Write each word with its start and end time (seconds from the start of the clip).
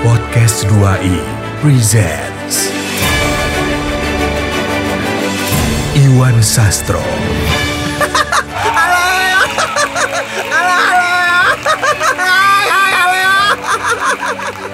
Podcast 0.00 0.64
2i 0.64 1.20
presents 1.60 2.72
Iwan 5.92 6.40
Sastro 6.40 7.04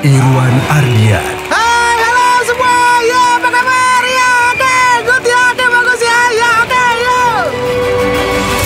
Irwan 0.06 0.54
Ardian 0.70 1.34
Hai, 1.50 1.96
halo 1.98 2.28
semua. 2.46 2.78
Ya, 3.02 3.22
apa 3.40 3.48
kabar? 3.50 4.02
Ya, 4.06 4.30
oke. 4.54 4.76
Good 5.08 5.24
ya, 5.26 5.40
oke, 5.50 5.64
bagus 5.66 6.00
ya. 6.04 6.20
Ya, 6.36 6.50
oke, 6.62 6.84
yuk. 7.02 7.44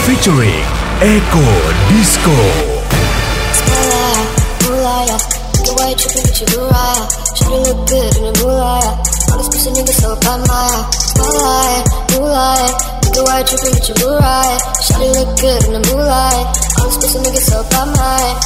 featuring 0.05 0.65
Eko 1.01 1.47
Disco 1.89 2.37
ride, 13.41 13.47
trippin' 13.49 13.75
with 13.75 13.89
your 13.89 13.97
blue 13.97 14.19
ride. 14.19 14.59
Shawty 14.83 15.09
look 15.15 15.41
good 15.41 15.65
in 15.65 15.73
the 15.73 15.83
moonlight. 15.89 16.47
I'm 16.79 16.91
supposed 16.91 17.13
to 17.15 17.21
make 17.23 17.35
it 17.35 17.45
so 17.45 17.63
I'm 17.63 17.95
high. 17.95 18.40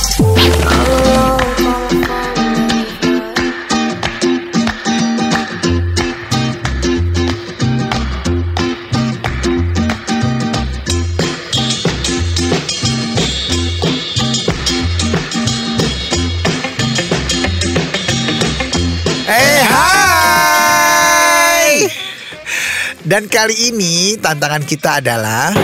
Dan 23.14 23.30
kali 23.30 23.70
ini 23.70 24.18
tantangan 24.18 24.66
kita 24.66 24.98
adalah 24.98 25.54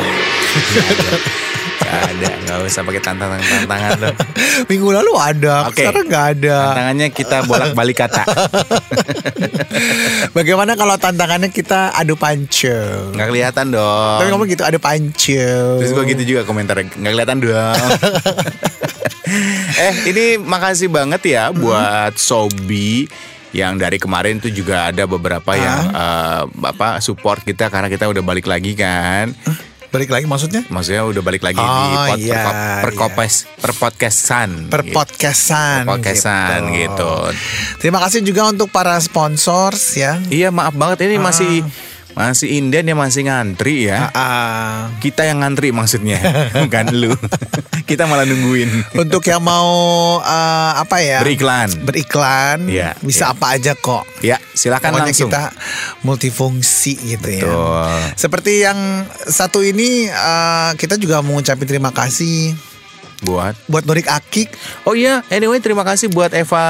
Gak 1.82 1.98
ada, 2.14 2.30
gak 2.46 2.56
usah 2.62 2.86
pakai 2.86 3.02
tantangan-tantangan 3.02 3.90
tuh. 3.98 4.14
minggu 4.70 4.94
lalu 4.94 5.10
ada, 5.18 5.66
Oke. 5.66 5.82
sekarang 5.82 6.06
nggak 6.06 6.26
ada. 6.38 6.58
Tantangannya 6.70 7.08
kita 7.10 7.36
bolak-balik 7.50 8.06
kata. 8.06 8.22
Bagaimana 10.38 10.78
kalau 10.78 10.94
tantangannya 10.94 11.50
kita 11.50 11.90
adu 11.90 12.14
pancing? 12.14 13.18
Gak 13.18 13.26
kelihatan 13.34 13.74
dong. 13.74 14.18
Tapi 14.22 14.30
ngomong 14.30 14.46
gitu 14.46 14.62
adu 14.62 14.78
pancing. 14.78 15.82
Terus 15.82 15.90
gue 15.90 16.04
gitu 16.06 16.22
juga 16.22 16.46
komentarnya 16.46 16.94
Gak 16.94 17.12
kelihatan 17.18 17.42
dong. 17.42 17.90
eh 19.90 19.94
ini 20.06 20.38
makasih 20.38 20.86
banget 20.86 21.26
ya 21.26 21.50
buat 21.50 22.14
Sobi 22.14 23.10
yang 23.50 23.74
dari 23.74 23.96
kemarin 23.96 24.38
tuh 24.38 24.50
juga 24.50 24.88
ada 24.88 25.04
beberapa 25.04 25.52
yang 25.52 25.90
eh, 25.90 26.42
apa 26.66 26.98
support 26.98 27.42
kita 27.42 27.66
karena 27.66 27.86
kita 27.86 28.06
udah 28.06 28.22
balik 28.22 28.46
lagi 28.46 28.74
kan. 28.74 29.34
Balik 29.90 30.06
lagi 30.06 30.22
maksudnya? 30.22 30.62
Maksudnya 30.70 31.02
udah 31.02 31.18
balik 31.18 31.42
lagi 31.42 31.58
di 31.58 31.66
Oh, 31.66 32.06
pod, 32.06 32.18
iya, 32.22 32.38
perko- 32.38 32.78
perkopes 33.10 33.34
perpodcastan. 33.58 34.70
Per 34.70 34.86
gitu. 34.86 34.94
podcastan. 34.94 35.82
Podcastan 35.82 36.70
gitu. 36.70 37.12
Terima 37.82 37.98
kasih 37.98 38.22
juga 38.22 38.46
untuk 38.46 38.70
para 38.70 38.94
sponsors 39.02 39.98
ya. 39.98 40.22
Iya 40.30 40.54
maaf 40.54 40.78
banget 40.78 41.10
ini 41.10 41.18
masih 41.18 41.66
masih 42.14 42.58
inden 42.58 42.91
ya 42.91 42.97
masih 42.97 43.27
ngantri 43.27 43.89
ya. 43.91 44.11
Ah, 44.12 44.91
Kita 44.98 45.25
yang 45.25 45.41
ngantri 45.42 45.70
maksudnya, 45.70 46.19
bukan 46.67 46.86
lu. 46.94 47.12
Kita 47.89 48.06
malah 48.06 48.22
nungguin. 48.22 48.94
untuk 49.02 49.27
yang 49.27 49.42
mau 49.42 49.70
eh, 50.22 50.72
apa 50.78 51.02
ya? 51.02 51.19
Beriklan. 51.27 51.70
Beriklan. 51.83 52.70
Iya, 52.70 52.94
bisa 53.02 53.30
iya. 53.30 53.34
apa 53.34 53.47
aja 53.58 53.72
kok. 53.75 54.05
Ya, 54.22 54.36
silakan 54.55 54.94
Pokoknya 54.94 55.11
langsung. 55.11 55.30
kita 55.30 55.42
multifungsi 56.06 56.94
gitu 57.17 57.28
ya. 57.30 57.42
Betul. 57.47 57.90
Seperti 58.14 58.52
yang 58.63 58.79
satu 59.27 59.64
ini 59.64 60.07
eh, 60.07 60.70
kita 60.79 60.95
juga 60.98 61.18
mau 61.23 61.39
ngucapin 61.39 61.67
terima 61.67 61.90
kasih 61.90 62.70
Buat. 63.20 63.53
buat 63.69 63.85
Nurik 63.85 64.08
Akik. 64.08 64.48
Oh 64.89 64.97
iya, 64.97 65.20
anyway 65.29 65.61
terima 65.61 65.85
kasih 65.85 66.08
buat 66.08 66.33
Eva 66.33 66.64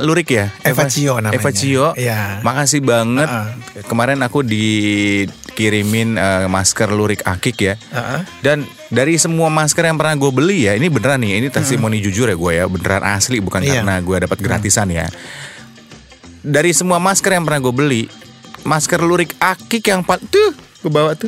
Lurik 0.00 0.30
ya. 0.30 0.54
Eva 0.62 0.86
Cio 0.86 1.18
namanya. 1.18 1.34
Eva 1.34 1.50
Cio. 1.50 1.86
Iya. 1.98 2.40
Makasih 2.46 2.80
banget. 2.80 3.26
Uh-uh. 3.26 3.82
Kemarin 3.90 4.22
aku 4.22 4.46
dikirimin 4.46 6.14
eh, 6.14 6.46
masker 6.46 6.94
Lurik 6.94 7.26
Akik 7.26 7.58
ya. 7.58 7.74
Heeh. 7.74 8.20
Dan 8.38 8.62
dari 8.86 9.18
semua 9.18 9.50
masker 9.50 9.82
yang 9.82 9.98
pernah 9.98 10.14
gue 10.14 10.30
beli 10.30 10.70
ya, 10.70 10.78
ini 10.78 10.86
beneran 10.86 11.18
nih, 11.18 11.42
ini 11.42 11.48
testimoni 11.50 11.98
jujur 11.98 12.30
ya 12.30 12.36
gue 12.38 12.52
ya, 12.54 12.64
beneran 12.70 13.02
asli 13.02 13.42
bukan 13.42 13.66
Iya. 13.66 13.82
karena 13.82 13.98
gue 13.98 14.16
dapat 14.30 14.38
gratisan 14.38 14.86
ya. 14.90 15.10
Dari 16.46 16.70
semua 16.70 17.02
masker 17.02 17.34
yang 17.34 17.42
pernah 17.42 17.58
gue 17.58 17.74
beli, 17.74 18.02
masker 18.62 19.02
Lurik 19.02 19.34
Akik 19.42 19.90
yang 19.90 20.06
pat 20.06 20.22
tuh 20.22 20.54
gue 20.54 20.90
bawa 20.92 21.18
tuh. 21.18 21.26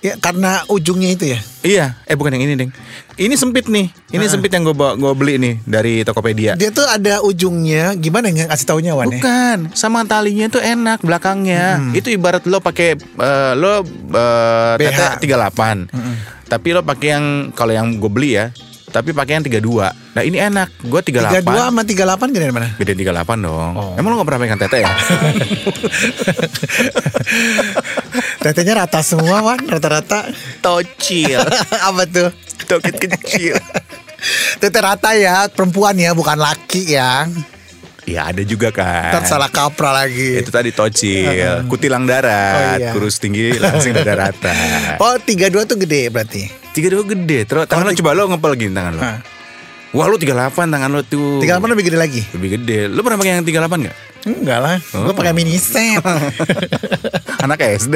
Ya 0.00 0.16
karena 0.16 0.64
ujungnya 0.72 1.12
itu 1.12 1.24
ya. 1.36 1.38
Iya, 1.60 1.86
eh 2.08 2.16
bukan 2.16 2.32
yang 2.32 2.48
ini 2.48 2.56
deng. 2.56 2.72
Ini 3.20 3.36
sempit 3.36 3.68
nih, 3.68 3.92
ini 4.16 4.24
sempit 4.32 4.48
yang 4.48 4.64
gue 4.64 4.72
bawa 4.72 4.96
gue 4.96 5.12
beli 5.12 5.36
nih 5.36 5.54
dari 5.68 6.00
Tokopedia. 6.08 6.56
Dia 6.56 6.72
tuh 6.72 6.88
ada 6.88 7.20
ujungnya. 7.20 7.92
Gimana 8.00 8.32
nggak 8.32 8.48
kasih 8.48 8.64
taunya 8.64 8.96
Wan? 8.96 9.12
ya? 9.12 9.20
Bukan, 9.20 9.58
sama 9.76 10.08
talinya 10.08 10.48
tuh 10.48 10.64
enak 10.64 11.04
belakangnya. 11.04 11.92
Itu 11.92 12.08
ibarat 12.08 12.48
lo 12.48 12.64
pakai 12.64 12.96
eh, 12.96 13.52
lo 13.60 13.84
uh, 13.84 14.80
BH. 14.80 15.20
tete 15.20 15.36
38. 15.36 15.92
Tapi 16.48 16.68
lo 16.72 16.80
pakai 16.80 17.08
yang 17.12 17.26
kalau 17.52 17.76
yang 17.76 18.00
gue 18.00 18.08
beli 18.08 18.40
ya, 18.40 18.48
tapi 18.90 19.14
pakai 19.14 19.38
yang 19.38 19.44
32. 19.46 19.62
Nah, 20.18 20.22
ini 20.26 20.42
enak. 20.42 20.82
Gue 20.82 20.98
38. 20.98 21.46
32 21.46 21.70
sama 21.70 21.82
38 21.86 22.34
gede 22.34 22.50
mana? 22.50 22.74
Beda 22.74 22.92
38 22.98 23.46
dong. 23.46 23.70
Oh. 23.78 23.94
Emang 23.94 24.10
lo 24.10 24.18
gak 24.18 24.28
pernah 24.32 24.40
pegang 24.42 24.58
tete 24.58 24.82
ya? 24.82 24.90
Tetenya 28.40 28.72
rata 28.80 29.04
semua 29.04 29.44
Wan, 29.44 29.60
rata-rata. 29.60 30.24
Tocil. 30.64 31.36
Apa 31.92 32.08
tuh? 32.08 32.32
Tokit 32.64 32.96
kecil. 32.96 33.60
Tete 34.56 34.80
rata 34.80 35.12
ya, 35.12 35.44
perempuan 35.48 35.92
ya, 35.96 36.16
bukan 36.16 36.40
laki 36.40 36.96
ya. 36.96 37.28
Ya 38.08 38.32
ada 38.32 38.40
juga 38.40 38.72
kan. 38.72 39.12
Ntar 39.12 39.28
salah 39.28 39.52
kaprah 39.52 39.92
lagi. 39.92 40.40
Itu 40.40 40.48
tadi 40.48 40.72
tocil, 40.72 41.68
kutilang 41.68 42.08
darat, 42.08 42.80
Oh, 42.80 42.80
iya. 42.80 42.90
kurus 42.90 43.20
tinggi, 43.20 43.60
langsing 43.60 43.92
dada 43.92 44.16
rata. 44.18 44.52
Oh 45.04 45.14
32 45.16 45.52
tuh 45.68 45.76
gede 45.76 46.08
berarti. 46.08 46.48
Tiga 46.72 46.88
dua 46.90 47.04
gede, 47.04 47.44
terus 47.44 47.68
tangan 47.68 47.86
lo 47.86 47.92
coba 47.92 48.10
lo 48.16 48.22
ngepel 48.32 48.52
gini 48.56 48.72
tangan 48.72 48.92
lo. 48.96 49.02
Wah 49.90 50.06
lu 50.06 50.16
38 50.16 50.70
tangan 50.70 50.90
lo 50.90 51.00
tuh. 51.04 51.44
38 51.44 51.72
lebih 51.76 51.84
gede 51.92 51.98
lagi? 52.00 52.22
Lebih 52.32 52.48
gede. 52.56 52.78
Lu 52.88 53.04
pernah 53.04 53.18
pakai 53.20 53.36
yang 53.36 53.44
38 53.44 53.84
gak? 53.84 53.96
Enggak 54.20 54.58
lah, 54.60 54.76
gue 54.78 55.12
Oh. 55.12 55.16
pakai 55.16 55.32
mini 55.32 55.56
set. 55.56 56.00
Anak 57.44 57.60
SD. 57.60 57.94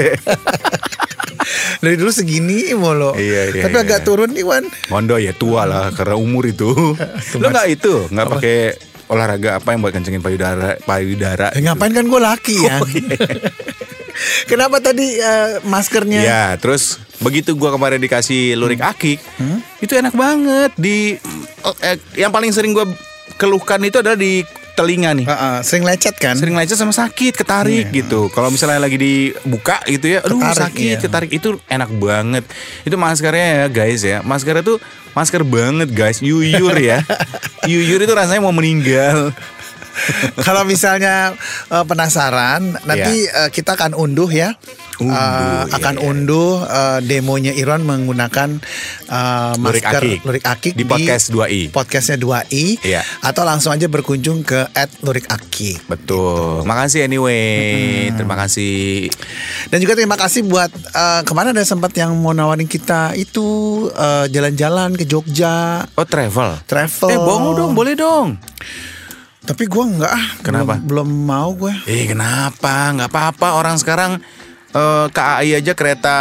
Dari 1.85 2.01
dulu 2.01 2.09
segini 2.09 2.73
mulu. 2.73 3.13
Iya, 3.13 3.53
iya, 3.53 3.63
Tapi 3.69 3.77
iya. 3.77 3.85
agak 3.85 4.01
turun 4.03 4.33
nih 4.33 4.41
Wan. 4.41 4.65
Mondo 4.89 5.21
ya 5.21 5.37
tua 5.37 5.69
lah 5.69 5.93
karena 5.93 6.17
umur 6.17 6.49
itu. 6.49 6.73
Lu 7.41 7.47
nggak 7.47 7.69
itu, 7.69 8.09
nggak 8.09 8.29
pakai 8.31 8.59
olahraga 9.05 9.61
apa 9.61 9.77
yang 9.77 9.85
buat 9.85 9.93
kencengin 9.93 10.25
payudara, 10.25 10.81
payudara. 10.81 11.53
Eh, 11.53 11.61
ngapain 11.61 11.93
kan 11.93 12.09
gue 12.09 12.21
laki 12.21 12.57
ya. 12.65 12.81
Oh, 12.81 12.89
iya. 12.89 13.21
Kenapa 14.49 14.81
tadi 14.81 15.21
eh, 15.21 15.61
maskernya? 15.67 16.21
Ya, 16.25 16.45
terus 16.57 17.03
begitu 17.19 17.53
gua 17.55 17.75
kemarin 17.75 17.99
dikasih 17.99 18.55
lurik 18.55 18.79
akik, 18.79 19.19
itu 19.79 19.93
enak 19.95 20.15
banget 20.15 20.71
di 20.75 21.19
eh, 21.83 21.97
yang 22.15 22.31
paling 22.31 22.51
sering 22.51 22.71
gua 22.71 22.87
keluhkan 23.37 23.83
itu 23.83 23.99
adalah 23.99 24.15
di 24.15 24.47
telinga 24.75 25.11
nih. 25.15 25.27
Heeh, 25.27 25.57
sering 25.63 25.87
lecet 25.87 26.19
kan? 26.19 26.35
Sering 26.35 26.59
lecet 26.59 26.77
sama 26.77 26.91
sakit, 26.91 27.33
ketarik 27.39 27.95
gitu. 27.95 28.29
Kalau 28.35 28.51
misalnya 28.51 28.83
lagi 28.83 28.99
dibuka 28.99 29.79
gitu 29.87 30.19
ya, 30.19 30.21
aduh 30.21 30.43
Ketarik, 30.43 30.63
sakit, 30.69 30.97
iya. 30.99 31.03
ketarik 31.03 31.31
itu 31.31 31.57
enak 31.71 31.91
banget. 31.97 32.45
Itu 32.83 32.99
maskernya 32.99 33.47
ya 33.65 33.67
guys 33.71 34.03
ya. 34.03 34.19
Maskernya 34.27 34.67
tuh 34.67 34.79
masker 35.15 35.47
banget 35.47 35.89
guys, 35.95 36.19
yuyur 36.19 36.75
ya. 36.75 37.01
yuyur 37.71 38.03
itu 38.03 38.13
rasanya 38.13 38.43
mau 38.43 38.53
meninggal. 38.53 39.31
Kalau 40.47 40.63
misalnya 40.67 41.35
eh, 41.71 41.85
penasaran, 41.87 42.77
nanti 42.85 43.27
eh, 43.29 43.49
kita 43.51 43.79
akan 43.79 43.95
unduh 43.97 44.29
ya. 44.31 44.55
Unduh, 44.95 45.11
iya, 45.11 45.75
akan 45.75 45.95
iya. 45.99 46.07
unduh 46.07 46.63
eh, 46.63 46.99
demonya 47.03 47.51
Irwan 47.51 47.83
menggunakan 47.83 48.63
Lurik 49.59 49.83
masker 49.83 50.03
Akik. 50.07 50.19
Lurik 50.23 50.45
Akik 50.47 50.73
Di 50.79 50.87
podcast 50.87 51.35
2i. 51.35 51.75
Podcastnya 51.75 52.15
2i. 52.15 52.79
Iya. 52.79 53.03
Atau 53.27 53.43
langsung 53.43 53.75
aja 53.75 53.91
berkunjung 53.91 54.47
ke 54.47 54.71
Lurik 55.03 55.27
Akik. 55.27 55.83
Betul. 55.91 56.63
Makasih 56.63 57.11
anyway. 57.11 58.11
Terima 58.15 58.39
kasih. 58.39 59.11
Dan 59.67 59.83
juga 59.83 59.99
terima 59.99 60.15
kasih 60.15 60.47
buat 60.47 60.71
eh, 60.71 61.21
ke 61.27 61.33
mana 61.35 61.51
ada 61.51 61.67
sempat 61.67 61.91
yang 61.99 62.15
mau 62.15 62.31
nawarin 62.31 62.71
kita 62.71 63.19
itu 63.19 63.87
jalan-jalan 64.31 64.95
ke 64.95 65.05
Jogja, 65.09 65.85
Oh 65.95 66.07
travel. 66.07 66.59
travel. 66.67 67.09
Eh 67.11 67.19
bohong 67.19 67.55
dong, 67.59 67.73
boleh 67.75 67.95
dong. 67.99 68.39
Tapi 69.45 69.69
gua 69.69 69.85
nggak 69.85 70.13
ah. 70.13 70.27
Kenapa? 70.41 70.81
Belum, 70.81 71.05
belum 71.05 71.09
mau 71.23 71.51
gue. 71.53 71.75
Eh 71.85 72.09
kenapa? 72.09 72.91
Nggak 72.91 73.11
apa-apa. 73.13 73.49
Orang 73.55 73.77
sekarang 73.77 74.17
eh, 74.73 75.07
KAI 75.09 75.61
aja 75.61 75.73
kereta 75.73 76.17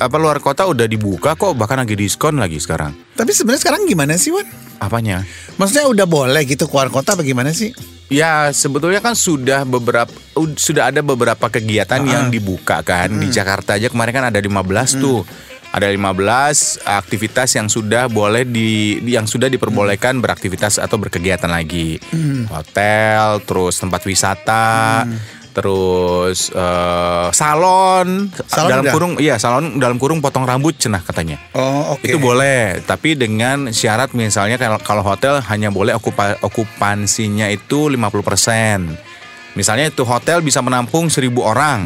apa 0.00 0.16
luar 0.16 0.38
kota 0.38 0.64
udah 0.64 0.86
dibuka 0.86 1.34
kok. 1.34 1.52
Bahkan 1.52 1.82
lagi 1.82 1.98
diskon 1.98 2.38
lagi 2.38 2.56
sekarang. 2.56 2.94
Tapi 3.12 3.30
sebenarnya 3.30 3.60
sekarang 3.60 3.82
gimana 3.84 4.14
sih 4.14 4.30
Wan? 4.30 4.46
Apanya? 4.78 5.26
Maksudnya 5.54 5.84
udah 5.86 6.06
boleh 6.06 6.46
gitu 6.46 6.64
keluar 6.64 6.88
kota 6.88 7.12
bagaimana 7.12 7.50
sih? 7.50 7.74
Ya 8.08 8.50
sebetulnya 8.50 8.98
kan 8.98 9.14
sudah 9.14 9.62
beberapa 9.62 10.10
ud- 10.34 10.58
sudah 10.58 10.90
ada 10.90 10.98
beberapa 10.98 11.46
kegiatan 11.46 12.02
yang 12.02 12.26
dibuka 12.26 12.82
kan 12.82 13.06
di 13.12 13.30
Jakarta 13.30 13.78
aja 13.78 13.86
kemarin 13.86 14.10
kan 14.12 14.26
ada 14.26 14.40
15 14.40 14.50
tuh. 14.96 15.22
Ada 15.70 15.86
15 15.86 16.82
aktivitas 16.82 17.54
yang 17.54 17.70
sudah 17.70 18.10
boleh 18.10 18.42
di 18.42 18.98
yang 19.06 19.30
sudah 19.30 19.46
diperbolehkan 19.46 20.18
beraktivitas 20.18 20.82
atau 20.82 20.98
berkegiatan 20.98 21.46
lagi. 21.46 22.02
Hotel, 22.50 23.38
terus 23.46 23.78
tempat 23.78 24.02
wisata, 24.02 25.06
terus 25.54 26.50
eh, 26.50 27.28
salon, 27.30 28.34
Salon 28.50 28.70
dalam 28.70 28.84
udah? 28.86 28.94
kurung 28.94 29.12
iya 29.22 29.38
salon 29.38 29.78
dalam 29.78 29.98
kurung 29.98 30.18
potong 30.18 30.42
rambut 30.42 30.74
cenah 30.74 31.06
katanya. 31.06 31.38
Oh, 31.54 31.94
oke. 31.94 32.02
Itu 32.02 32.18
boleh, 32.18 32.82
tapi 32.82 33.14
dengan 33.14 33.70
syarat 33.70 34.10
misalnya 34.10 34.58
kalau 34.58 34.78
kalau 34.82 35.02
hotel 35.06 35.38
hanya 35.38 35.70
boleh 35.70 35.94
okupa, 35.94 36.34
okupansinya 36.42 37.46
itu 37.46 37.90
50%. 37.94 39.54
Misalnya 39.58 39.90
itu 39.90 40.06
hotel 40.06 40.42
bisa 40.42 40.62
menampung 40.62 41.10
1000 41.10 41.30
orang. 41.42 41.78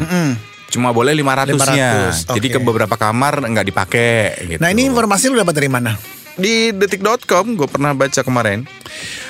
Cuma 0.69 0.91
boleh 0.91 1.15
500-nya. 1.15 2.15
500, 2.15 2.35
Jadi 2.35 2.47
oke. 2.51 2.55
ke 2.55 2.59
beberapa 2.59 2.95
kamar 2.97 3.45
nggak 3.45 3.65
dipakai 3.65 4.13
gitu. 4.55 4.59
Nah, 4.59 4.69
ini 4.73 4.89
informasi 4.89 5.31
lu 5.31 5.39
dapat 5.39 5.55
dari 5.55 5.71
mana? 5.71 5.93
di 6.35 6.75
detik.com 6.75 7.55
gue 7.55 7.67
pernah 7.67 7.95
baca 7.95 8.19
kemarin. 8.19 8.67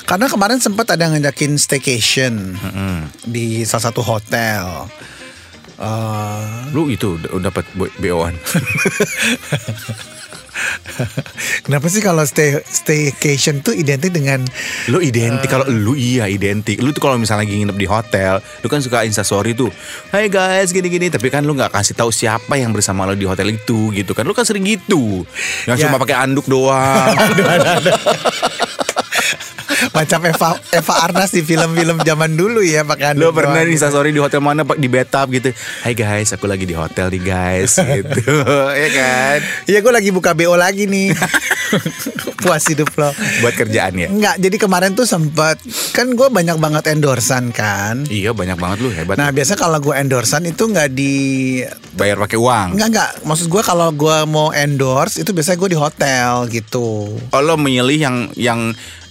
Karena 0.10 0.26
kemarin 0.26 0.58
sempat 0.58 0.90
ada 0.90 1.10
ngajakin 1.14 1.58
staycation 1.58 2.58
di 3.26 3.62
salah 3.62 3.94
satu 3.94 4.02
hotel. 4.02 4.90
Eh, 5.76 6.72
Lu 6.72 6.88
itu 6.88 7.20
udah 7.20 7.30
udah 7.36 7.46
dapat 7.52 7.66
BO-an. 8.00 8.36
kenapa 11.66 11.88
sih 11.88 12.00
kalau 12.00 12.24
stay 12.24 12.56
staycation 12.64 13.60
tuh 13.60 13.76
identik 13.76 14.12
dengan 14.12 14.42
Lu 14.88 15.02
identik 15.02 15.50
kalau 15.50 15.66
lu 15.68 15.94
iya 15.94 16.30
identik. 16.30 16.80
Lu 16.80 16.94
tuh 16.94 17.02
kalau 17.02 17.20
misalnya 17.20 17.44
lagi 17.44 17.60
nginep 17.60 17.78
di 17.78 17.88
hotel, 17.88 18.40
lu 18.62 18.68
kan 18.70 18.80
suka 18.80 19.04
instastory 19.04 19.52
tuh. 19.52 19.70
Hai 20.10 20.32
guys, 20.32 20.72
gini-gini. 20.72 21.12
Tapi 21.12 21.28
kan 21.28 21.44
lu 21.44 21.54
nggak 21.54 21.74
kasih 21.74 21.98
tahu 21.98 22.10
siapa 22.14 22.56
yang 22.56 22.72
bersama 22.72 23.04
lu 23.04 23.18
di 23.18 23.28
hotel 23.28 23.52
itu 23.52 23.92
gitu 23.92 24.16
kan. 24.16 24.24
Lu 24.24 24.32
kan 24.32 24.48
sering 24.48 24.64
gitu. 24.64 25.26
Yang 25.68 25.78
Ya. 25.78 25.84
cuma 25.90 26.00
pakai 26.00 26.16
anduk 26.16 26.48
doang. 26.48 27.12
macam 29.92 30.20
Eva 30.24 30.50
Eva 30.72 30.94
Arnas 31.04 31.32
di 31.32 31.42
film-film 31.44 32.02
zaman 32.02 32.32
dulu 32.36 32.64
ya 32.64 32.88
pakai 32.88 33.14
handuk 33.14 33.36
pernah 33.36 33.62
di 33.62 33.74
gitu. 33.74 33.76
instastory 33.82 34.10
di 34.16 34.22
hotel 34.22 34.42
mana 34.42 34.64
Pak 34.64 34.78
di 34.80 34.88
bathtub 34.88 35.28
gitu. 35.36 35.50
Hai 35.84 35.94
guys, 35.94 36.32
aku 36.32 36.46
lagi 36.48 36.64
di 36.64 36.76
hotel 36.76 37.12
nih 37.12 37.24
guys 37.24 37.80
gitu. 38.00 38.36
ya 38.84 38.90
kan? 38.92 39.38
Iya 39.68 39.80
gue 39.84 39.94
lagi 39.94 40.10
buka 40.12 40.32
BO 40.32 40.56
lagi 40.56 40.88
nih 40.88 41.12
Puas 42.44 42.64
hidup 42.68 42.92
lo 43.00 43.12
Buat 43.40 43.56
kerjaan 43.56 43.96
ya. 43.96 44.08
Enggak 44.12 44.36
jadi 44.38 44.58
kemarin 44.60 44.92
tuh 44.92 45.08
sempet 45.08 45.60
Kan 45.96 46.16
gue 46.20 46.28
banyak 46.28 46.60
banget 46.60 46.92
endorsan 46.92 47.56
kan 47.56 48.04
Iya 48.08 48.36
banyak 48.36 48.60
banget 48.60 48.78
lu 48.84 48.90
hebat. 48.92 49.16
Nah 49.16 49.32
biasa 49.32 49.56
kalau 49.56 49.80
gue 49.80 49.96
endorsan 49.96 50.44
itu 50.44 50.68
nggak 50.68 50.90
di 50.92 51.14
Bayar 51.96 52.20
pakai 52.20 52.36
uang. 52.36 52.68
Enggak 52.76 52.90
enggak 52.92 53.12
Maksud 53.24 53.48
gue 53.48 53.62
kalau 53.64 53.90
gue 53.96 54.18
mau 54.28 54.52
endorse 54.52 55.24
Itu 55.24 55.32
biasanya 55.32 55.58
gue 55.58 55.70
di 55.72 55.80
hotel 55.80 56.32
gitu 56.52 57.16
Oh, 57.32 57.42
lo 57.42 57.56
memilih 57.56 57.98
yang 57.98 58.18
yang 58.36 58.60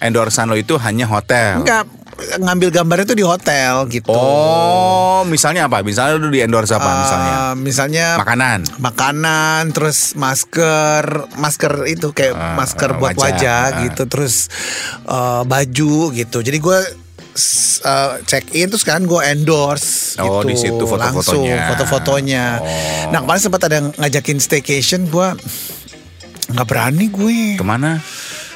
endorsan 0.05 0.53
lo 0.53 0.57
itu 0.57 0.77
hanya 0.77 1.09
hotel. 1.09 1.65
Enggak 1.65 1.89
Ngambil 2.15 2.69
gambarnya 2.71 3.05
tuh 3.05 3.15
di 3.15 3.23
hotel 3.23 3.87
gitu 3.89 4.09
Oh, 4.09 5.23
misalnya 5.25 5.67
apa? 5.67 5.81
Misalnya 5.81 6.15
lu 6.17 6.29
di 6.29 6.39
endorse 6.39 6.71
apa 6.71 6.85
Eh, 6.85 6.97
misalnya? 7.01 7.35
Misalnya 7.57 8.07
Makanan. 8.17 8.59
makanan 8.79 9.63
terus 9.71 10.15
masker 10.15 11.05
masker 11.35 11.73
itu 11.87 12.11
kayak 12.11 12.33
Ah, 12.33 12.55
masker 12.55 12.91
buat 12.95 13.13
wajah. 13.13 13.35
wajah, 13.35 13.63
Ah. 13.69 13.81
gitu 13.85 14.03
terus 14.07 14.47
eh, 15.03 15.43
baju 15.45 15.95
gitu 16.11 16.39
jadi 16.41 16.57
gue 16.57 16.79
eh, 17.83 18.13
check 18.23 18.47
in 18.53 18.69
terus 18.69 18.83
kan 18.83 19.03
gue 19.03 19.21
endorse 19.25 20.15
Oh, 20.17 20.39
gitu 20.41 20.47
di 20.47 20.57
situ 20.57 20.75
foto-fotonya. 20.81 21.11
langsung 21.11 21.43
foto-fotonya 21.69 22.45
Oh. 22.57 23.11
nah 23.11 23.19
kemarin 23.21 23.41
sempat 23.41 23.61
ada 23.65 23.75
yang 23.77 23.89
ngajakin 23.93 24.39
staycation 24.39 25.07
gue 25.07 25.29
nggak 26.47 26.67
berani 26.67 27.07
gue 27.09 27.57
Ke 27.57 27.65
mana? 27.65 27.99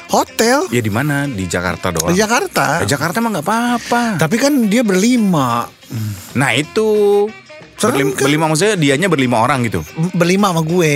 Hotel 0.09 0.65
Ya 0.67 0.79
di 0.79 0.89
mana? 0.89 1.25
Di 1.25 1.45
Jakarta 1.45 1.89
doang. 1.89 2.09
di 2.09 2.17
Jakarta 2.17 2.81
Di 2.81 2.87
Jakarta 2.87 3.17
mah 3.19 3.29
nggak 3.31 3.45
apa-apa. 3.45 4.03
tapi 4.17 4.35
kan 4.35 4.65
dia 4.65 4.81
berlima 4.81 5.69
Nah 6.33 6.51
itu 6.51 7.25
Serem 7.75 7.95
berlima, 7.95 8.11
kan? 8.11 8.21
berlima 8.21 8.45
maksudnya 8.45 8.75
dianya 8.75 9.07
berlima 9.07 9.37
orang 9.39 9.63
gitu. 9.63 9.81
berlima 10.11 10.49
sama 10.49 10.61
gue 10.61 10.95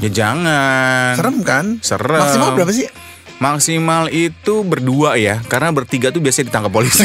Ya 0.00 0.10
jangan. 0.10 1.12
serem 1.14 1.36
kan 1.42 1.64
Serem. 1.78 2.18
maksimal 2.18 2.54
berapa 2.54 2.72
sih 2.72 2.88
Maksimal 3.42 4.06
itu 4.14 4.62
berdua 4.62 5.18
ya, 5.18 5.42
karena 5.50 5.74
bertiga 5.74 6.14
tuh 6.14 6.22
biasanya 6.22 6.54
ditangkap 6.54 6.70
polisi. 6.70 7.02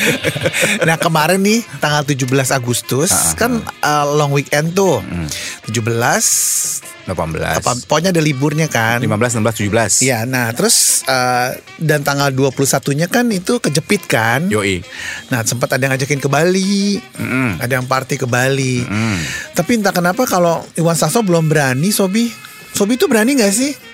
nah 0.88 0.96
kemarin 0.96 1.44
nih 1.44 1.60
tanggal 1.76 2.08
17 2.08 2.24
Agustus 2.56 3.12
Ah, 3.12 3.36
kan 3.36 3.52
uh, 3.84 4.08
long 4.16 4.32
weekend 4.32 4.72
tuh. 4.72 5.04
Hmm. 5.04 5.28
17 5.68 6.92
18, 7.02 7.58
apa 7.58 7.70
pokoknya 7.90 8.14
ada 8.14 8.22
liburnya 8.22 8.70
kan. 8.70 9.02
15, 9.02 9.42
16, 9.42 9.66
17. 9.66 10.06
Iya, 10.06 10.22
nah 10.22 10.54
terus 10.54 11.02
uh, 11.10 11.50
dan 11.82 12.06
tanggal 12.06 12.30
21-nya 12.30 13.10
kan 13.10 13.26
itu 13.34 13.58
kejepit 13.58 14.06
kan. 14.06 14.46
Yoi. 14.46 14.86
Nah, 15.34 15.42
sempat 15.42 15.74
ada 15.74 15.82
yang 15.82 15.92
ngajakin 15.98 16.22
ke 16.22 16.28
Bali. 16.30 17.02
Mm-mm. 17.18 17.58
Ada 17.58 17.82
yang 17.82 17.86
party 17.90 18.22
ke 18.22 18.26
Bali. 18.30 18.86
Mm. 18.86 19.18
Tapi 19.58 19.82
entah 19.82 19.90
kenapa 19.90 20.22
kalau 20.30 20.62
Iwan 20.78 20.94
Sasso 20.94 21.26
belum 21.26 21.50
berani, 21.50 21.90
Sobi. 21.90 22.30
Sobi 22.72 22.94
itu 22.94 23.10
berani 23.10 23.34
gak 23.34 23.52
sih? 23.52 23.91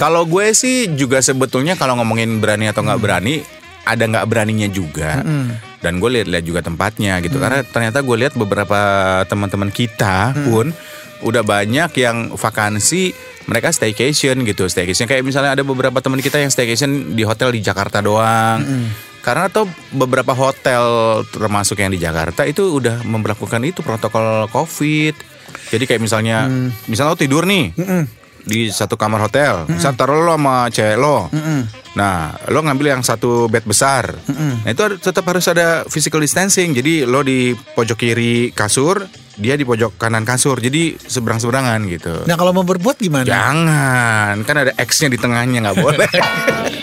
Kalau 0.00 0.24
gue 0.24 0.56
sih 0.56 0.88
juga 0.96 1.20
sebetulnya 1.20 1.76
kalau 1.76 2.00
ngomongin 2.00 2.40
berani 2.40 2.72
atau 2.72 2.80
nggak 2.80 3.00
berani, 3.04 3.44
ada 3.84 4.08
nggak 4.08 4.24
beraninya 4.32 4.64
juga. 4.72 5.20
Dan 5.84 6.00
gue 6.00 6.08
lihat-lihat 6.08 6.44
juga 6.48 6.64
tempatnya 6.64 7.20
gitu. 7.20 7.36
Karena 7.36 7.60
ternyata 7.60 8.00
gue 8.00 8.16
lihat 8.16 8.32
beberapa 8.32 8.80
teman-teman 9.28 9.68
kita 9.68 10.32
pun 10.48 10.72
udah 11.20 11.44
banyak 11.44 11.92
yang 12.00 12.32
vakansi 12.32 13.12
mereka 13.44 13.76
staycation 13.76 14.40
gitu. 14.48 14.72
Staycation 14.72 15.04
kayak 15.04 15.20
misalnya 15.20 15.52
ada 15.52 15.64
beberapa 15.68 16.00
teman 16.00 16.24
kita 16.24 16.40
yang 16.40 16.48
staycation 16.48 17.12
di 17.12 17.20
hotel 17.28 17.52
di 17.52 17.60
Jakarta 17.60 18.00
doang. 18.00 18.64
Karena 19.20 19.52
atau 19.52 19.68
beberapa 19.92 20.32
hotel 20.32 20.80
termasuk 21.28 21.76
yang 21.76 21.92
di 21.92 22.00
Jakarta 22.00 22.48
itu 22.48 22.80
udah 22.80 23.04
memperlakukan 23.04 23.60
itu 23.68 23.84
protokol 23.84 24.48
COVID. 24.48 25.12
Jadi 25.76 25.84
kayak 25.84 26.00
misalnya, 26.00 26.48
misalnya 26.88 27.12
lo 27.12 27.20
tidur 27.20 27.44
nih, 27.44 27.76
di 28.44 28.70
satu 28.72 28.96
kamar 28.96 29.28
hotel. 29.28 29.68
Misal 29.68 29.94
taruh 29.94 30.22
lo 30.22 30.34
sama 30.36 30.68
cewek 30.72 30.96
lo. 30.96 31.28
Nah, 31.98 32.32
lo 32.48 32.60
ngambil 32.62 32.98
yang 32.98 33.02
satu 33.02 33.50
bed 33.50 33.66
besar. 33.66 34.14
Nah, 34.30 34.70
itu 34.70 35.00
tetap 35.02 35.26
harus 35.26 35.46
ada 35.50 35.82
physical 35.90 36.22
distancing. 36.22 36.70
Jadi 36.72 37.02
lo 37.04 37.20
di 37.26 37.52
pojok 37.54 37.98
kiri 37.98 38.54
kasur, 38.54 39.04
dia 39.36 39.58
di 39.58 39.64
pojok 39.66 39.98
kanan 39.98 40.22
kasur. 40.22 40.58
Jadi 40.60 40.96
seberang-seberangan 40.96 41.80
gitu. 41.90 42.14
Nah, 42.24 42.36
kalau 42.38 42.54
mau 42.54 42.64
berbuat 42.64 42.96
gimana? 43.00 43.26
Jangan, 43.26 44.46
kan 44.46 44.56
ada 44.56 44.72
X-nya 44.78 45.10
di 45.10 45.18
tengahnya 45.18 45.58
nggak 45.66 45.76
boleh. 45.78 46.10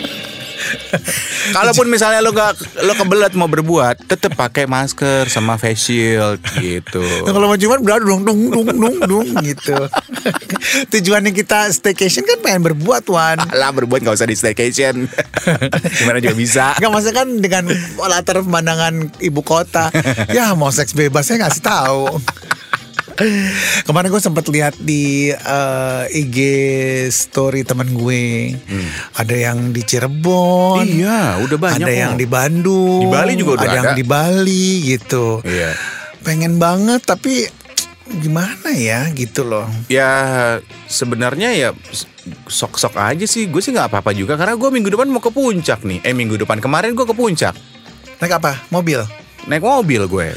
Kalaupun 1.56 1.86
misalnya 1.88 2.20
lo 2.24 2.32
gak 2.32 2.58
lo 2.84 2.92
kebelet 2.94 3.32
mau 3.34 3.48
berbuat, 3.48 4.08
tetap 4.08 4.34
pakai 4.36 4.64
masker 4.68 5.28
sama 5.28 5.60
face 5.60 5.90
shield 5.90 6.40
gitu. 6.58 7.02
Nah, 7.28 7.36
kalau 7.36 7.50
mau 7.50 7.58
cuman 7.60 7.80
beradu 7.84 8.04
dong 8.08 8.22
dung 8.24 8.40
dung 8.48 8.68
dung 8.72 8.96
dung 9.04 9.28
gitu. 9.44 9.76
Tujuannya 10.92 11.34
kita 11.36 11.68
staycation 11.68 12.24
kan 12.24 12.40
pengen 12.40 12.64
berbuat 12.72 13.04
Wan. 13.10 13.36
lah 13.52 13.68
berbuat 13.74 14.00
nggak 14.00 14.16
usah 14.16 14.28
di 14.28 14.36
staycation. 14.38 15.04
Gimana 15.98 16.24
juga 16.24 16.36
bisa. 16.36 16.66
Enggak 16.80 16.92
maksudnya 16.94 17.16
kan 17.20 17.28
dengan 17.42 17.64
latar 18.00 18.40
pemandangan 18.40 19.12
ibu 19.20 19.44
kota. 19.44 19.92
ya 20.32 20.56
mau 20.56 20.72
seks 20.72 20.96
bebas 20.96 21.28
saya 21.28 21.44
ngasih 21.44 21.62
tahu. 21.64 22.04
Kemarin 23.86 24.08
gue 24.08 24.22
sempat 24.22 24.46
lihat 24.46 24.74
di 24.78 25.30
eh, 25.30 26.04
IG 26.14 26.38
story 27.08 27.62
temen 27.62 27.90
gue, 27.90 28.54
ada 29.12 29.34
yang 29.34 29.70
di 29.70 29.82
Cirebon, 29.82 30.86
Iya, 30.86 31.42
udah 31.42 31.58
banyak 31.58 31.82
ada 31.82 31.90
kok. 31.90 31.98
yang 31.98 32.14
di 32.14 32.26
Bandung, 32.26 33.02
Di 33.02 33.08
Bali 33.08 33.32
juga 33.34 33.50
udah 33.58 33.66
ada, 33.66 33.74
yang 33.74 33.86
ada. 33.90 33.96
di 33.96 34.04
Bali 34.04 34.68
gitu. 34.86 35.42
Iya. 35.42 35.74
Pengen 36.22 36.58
banget 36.58 37.02
tapi 37.02 37.46
gimana 38.08 38.72
ya 38.72 39.10
gitu 39.12 39.44
loh. 39.44 39.66
Ya 39.86 40.08
sebenarnya 40.86 41.52
ya 41.52 41.68
sok-sok 42.46 42.96
aja 42.96 43.24
sih. 43.24 43.48
Gue 43.48 43.60
sih 43.60 43.72
nggak 43.72 43.92
apa-apa 43.92 44.12
juga 44.12 44.36
karena 44.36 44.54
gue 44.54 44.68
minggu 44.68 44.88
depan 44.88 45.08
mau 45.08 45.20
ke 45.20 45.28
puncak 45.28 45.84
nih. 45.84 46.00
Eh 46.04 46.14
minggu 46.14 46.38
depan 46.38 46.58
kemarin 46.58 46.94
gue 46.94 47.04
ke 47.04 47.12
puncak 47.12 47.52
Naik 48.18 48.34
apa? 48.42 48.66
Mobil? 48.68 48.98
naik 49.46 49.64
mobil 49.64 50.04
gue. 50.04 50.28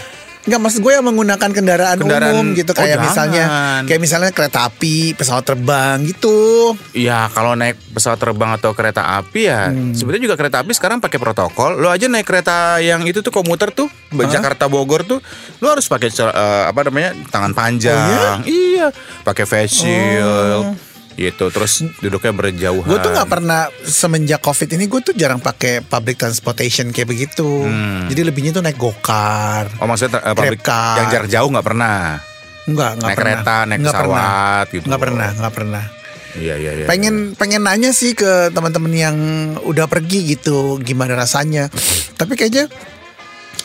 Enggak 0.42 0.60
maksud 0.60 0.80
gue 0.82 0.92
yang 0.98 1.06
menggunakan 1.06 1.50
kendaraan, 1.54 1.98
Kendaraan- 2.02 2.34
umum 2.34 2.46
gitu 2.58 2.74
oh, 2.74 2.78
kayak 2.82 2.98
jangan. 2.98 3.06
misalnya 3.06 3.44
kayak 3.86 4.02
misalnya 4.02 4.32
kereta 4.34 4.60
api, 4.66 5.14
pesawat 5.14 5.46
terbang 5.46 6.02
gitu. 6.10 6.74
Ya 6.98 7.30
kalau 7.30 7.54
naik 7.54 7.78
pesawat 7.94 8.18
terbang 8.18 8.58
atau 8.58 8.74
kereta 8.74 9.22
api 9.22 9.42
ya 9.46 9.70
sebenarnya 9.94 10.24
juga 10.26 10.36
kereta 10.42 10.66
api 10.66 10.74
sekarang 10.74 10.98
pakai 10.98 11.22
protokol. 11.22 11.78
Lo 11.78 11.94
aja 11.94 12.10
naik 12.10 12.26
kereta 12.26 12.82
yang 12.82 13.06
itu 13.06 13.22
tuh 13.22 13.30
komuter 13.30 13.70
tuh 13.70 13.86
Jakarta 14.34 14.66
Bogor 14.66 15.06
tuh 15.06 15.22
lo 15.62 15.68
harus 15.70 15.86
pakai 15.86 16.10
eh, 16.10 16.64
apa 16.66 16.80
namanya 16.90 17.14
tangan 17.30 17.54
panjang. 17.54 18.42
Iya, 18.42 18.90
pakai 19.22 19.46
face 19.46 19.86
shield. 19.86 20.91
Gitu 21.14 21.48
terus 21.48 21.82
duduknya 22.00 22.32
berjauhan 22.32 22.88
Gue 22.88 22.98
tuh 22.98 23.12
nggak 23.12 23.30
pernah 23.30 23.68
semenjak 23.82 24.40
covid 24.40 24.70
ini 24.72 24.86
gue 24.86 25.02
tuh 25.02 25.14
jarang 25.14 25.38
pakai 25.38 25.82
public 25.82 26.16
transportation 26.16 26.90
kayak 26.90 27.08
begitu. 27.08 27.68
Jadi 28.08 28.22
lebihnya 28.22 28.52
tuh 28.52 28.64
naik 28.64 28.76
gokar. 28.76 29.68
oh 29.78 29.86
maksudnya 29.86 30.18
uh, 30.18 30.32
public 30.32 30.60
Grabcar. 30.60 30.96
yang 30.98 31.08
jarak 31.10 31.30
jauh 31.30 31.50
nggak 31.50 31.68
pernah 31.68 32.18
Enggak, 32.62 32.92
enggak 32.94 33.10
Naik 33.10 33.18
pernah. 33.18 33.34
kereta, 33.36 33.56
naik 33.66 33.80
Nggak 33.82 33.94
pesawat 33.94 34.08
pernah. 34.08 34.72
gitu. 34.72 34.86
Nggak 34.86 35.02
pernah, 35.02 35.30
nggak 35.36 35.54
pernah. 35.54 35.84
iya 36.32 36.56
iya 36.56 36.72
iya 36.74 36.86
pengen 36.88 37.16
pengen 37.36 37.62
nanya 37.62 37.92
sih 37.92 38.14
ke 38.14 38.32
teman-teman 38.50 38.94
yang 38.94 39.18
udah 39.66 39.86
pergi 39.86 40.32
gitu 40.32 40.80
gimana 40.80 41.18
rasanya. 41.18 41.68
Tapi 42.16 42.34
kayaknya 42.34 42.72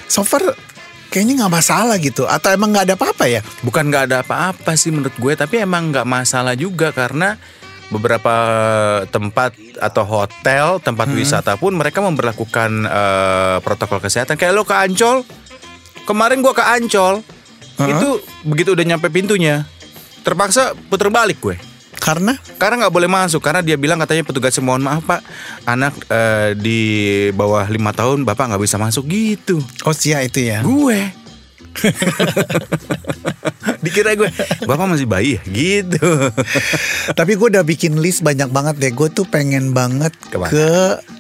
so 0.07 0.23
far 0.23 0.43
kayaknya 1.16 1.40
nggak 1.40 1.54
masalah 1.56 1.96
gitu. 1.96 2.28
Atau 2.28 2.52
emang 2.52 2.76
nggak 2.76 2.92
ada 2.92 2.94
apa-apa 3.00 3.25
ya? 3.25 3.40
bukan 3.64 3.88
nggak 3.88 4.12
ada 4.12 4.16
apa-apa 4.20 4.76
sih 4.76 4.92
menurut 4.92 5.16
gue 5.16 5.32
tapi 5.32 5.64
emang 5.64 5.88
nggak 5.88 6.04
masalah 6.04 6.52
juga 6.52 6.92
karena 6.92 7.40
beberapa 7.87 8.35
tempat 9.08 9.54
atau 9.78 10.02
hotel 10.02 10.82
tempat 10.82 11.06
Hmm. 11.06 11.16
wisata 11.16 11.54
pun 11.54 11.70
mereka 11.73 12.02
memperlakukan 12.02 12.70
eh, 12.82 13.56
protokol 13.62 14.02
kesehatan 14.02 14.35
kayak 14.35 14.52
lo 14.52 14.66
ke 14.66 14.75
Ancol 14.75 15.23
kemarin 16.02 16.42
gua 16.42 16.50
ke 16.50 16.66
Ancol 16.66 17.23
itu 17.78 18.08
begitu 18.42 18.75
udah 18.75 18.85
nyampe 18.85 19.06
pintunya 19.06 19.62
terpaksa 20.20 20.75
puter 20.90 21.08
balik 21.08 21.38
gue 21.38 21.54
Karena 21.97 22.33
karena 22.57 22.83
nggak 22.83 22.95
boleh 22.95 23.07
masuk 23.07 23.41
karena 23.41 23.61
dia 23.61 23.75
bilang 23.75 23.97
katanya 23.97 24.23
petugas 24.23 24.55
mohon 24.59 24.81
maaf 24.81 25.03
pak 25.03 25.21
anak 25.65 25.93
eh, 26.07 26.53
di 26.55 26.79
bawah 27.31 27.65
lima 27.67 27.91
tahun 27.91 28.23
bapak 28.23 28.50
nggak 28.50 28.62
bisa 28.62 28.76
masuk 28.76 29.05
gitu 29.05 29.59
oh 29.83 29.91
sia 29.91 30.21
itu 30.21 30.41
ya. 30.41 30.61
gue 30.62 31.00
dikira 33.85 34.15
gue 34.15 34.29
bapak 34.65 34.85
masih 34.88 35.05
bayi 35.05 35.37
ya 35.37 35.41
gitu 35.45 36.00
Tapi 37.19 37.33
gue 37.35 37.47
udah 37.49 37.62
bikin 37.62 37.99
list 37.99 38.21
banyak 38.21 38.49
banget 38.49 38.75
deh. 38.76 38.91
Gue 38.91 39.09
tuh 39.09 39.25
pengen 39.25 39.71
banget 39.71 40.11
Ke 40.26 40.37
mana? 40.41 40.49
ke 40.49 40.69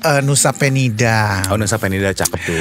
eh, 0.02 0.20
Nusa 0.22 0.50
Penida. 0.50 1.42
oh 1.48 1.56
Nusa 1.56 1.76
Penida 1.76 2.10
cakep 2.10 2.38
tuh 2.42 2.56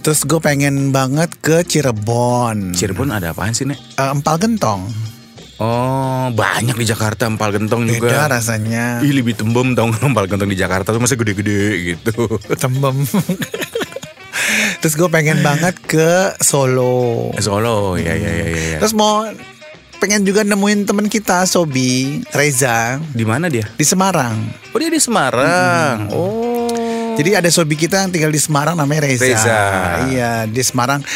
Terus 0.00 0.20
gue 0.22 0.38
pengen 0.38 0.90
banget 0.90 1.28
ke 1.36 1.62
Cirebon. 1.62 2.72
Cirebon 2.72 3.10
ada 3.10 3.32
apaan 3.32 3.52
sih 3.52 3.64
nek 3.64 3.76
Eh, 3.92 4.08
Empal 4.08 4.38
Gentong. 4.38 4.88
Oh 5.58 6.30
banyak 6.32 6.76
di 6.78 6.86
Jakarta 6.86 7.28
empal 7.28 7.52
gentong 7.52 7.84
Beda 7.84 7.94
juga 7.98 8.18
rasanya. 8.30 9.00
Ih 9.04 9.12
lebih 9.12 9.36
tembem 9.36 9.76
tau 9.76 9.90
nggak 9.90 10.04
empal 10.04 10.24
gentong 10.30 10.50
di 10.50 10.58
Jakarta 10.58 10.94
tuh 10.94 11.00
masih 11.02 11.18
gede-gede 11.20 11.62
gitu 11.96 12.40
Tembem. 12.56 13.02
Terus 14.82 14.94
gue 14.98 15.06
pengen 15.06 15.38
banget 15.44 15.78
ke 15.78 16.34
Solo. 16.42 17.30
Solo 17.38 17.94
ya 17.94 18.14
ya 18.16 18.30
ya 18.30 18.46
ya. 18.48 18.78
Terus 18.82 18.94
mau 18.96 19.22
pengen 20.02 20.26
juga 20.26 20.42
nemuin 20.42 20.82
temen 20.82 21.06
kita 21.06 21.46
Sobi 21.46 22.18
Reza 22.34 22.98
di 23.14 23.22
mana 23.22 23.46
dia 23.46 23.62
di 23.78 23.86
Semarang. 23.86 24.34
oh 24.74 24.78
dia 24.82 24.90
di 24.90 24.98
Semarang 24.98 26.10
oh 26.10 27.14
Jadi 27.14 27.38
ada 27.38 27.46
Sobi 27.54 27.78
kita 27.78 28.02
yang 28.02 28.10
tinggal 28.10 28.34
di 28.34 28.40
Semarang 28.42 28.74
namanya 28.74 29.06
Reza. 29.06 29.22
Reza. 29.22 29.60
Iya 30.10 30.32
di 30.50 30.58
Semarang 30.58 31.06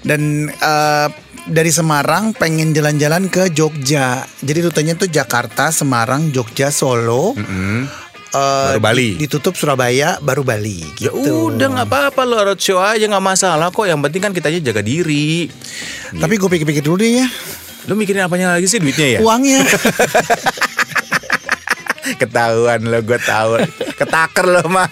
dan 0.00 0.48
eh, 0.48 1.08
dari 1.46 1.70
Semarang 1.70 2.32
pengen 2.32 2.70
jalan-jalan 2.70 3.28
ke 3.28 3.48
Jogja. 3.48 4.20
Jadi 4.38 4.58
rutenya 4.62 4.94
tuh 4.94 5.06
Jakarta, 5.06 5.70
Semarang, 5.70 6.28
Jogja, 6.28 6.68
Solo. 6.68 7.32
Mm-mm. 7.32 7.88
eh, 8.30 8.66
Baru 8.68 8.80
Bali. 8.80 9.08
di- 9.14 9.24
Ditutup 9.24 9.54
Surabaya, 9.54 10.18
baru 10.18 10.42
Bali. 10.42 10.84
Ya 10.98 11.10
Gitu. 11.10 11.50
udah 11.50 11.66
nggak 11.72 11.88
apa-apa 11.88 12.22
lo 12.22 12.36
roadshow 12.44 12.78
aja 12.78 13.02
nggak 13.02 13.24
masalah 13.24 13.68
kok. 13.68 13.84
Yang 13.84 14.00
penting 14.04 14.20
kan 14.20 14.32
kitanya 14.32 14.60
jaga 14.62 14.80
diri. 14.80 15.48
Tapi 16.12 16.34
gue 16.34 16.48
pikir-pikir 16.48 16.80
dulu 16.80 16.98
deh 16.98 17.12
ya. 17.18 17.28
Lo 17.86 17.94
mikirin 17.94 18.22
apanya 18.22 18.52
lagi 18.52 18.66
sih 18.66 18.76
duitnya 18.76 19.16
ya? 19.16 19.20
Uangnya. 19.20 19.64
Ketahuan 22.12 22.80
lo 22.82 22.98
gue 23.00 23.18
tahu. 23.18 23.60
Ketaker 23.94 24.46
lo 24.46 24.62
mah. 24.66 24.88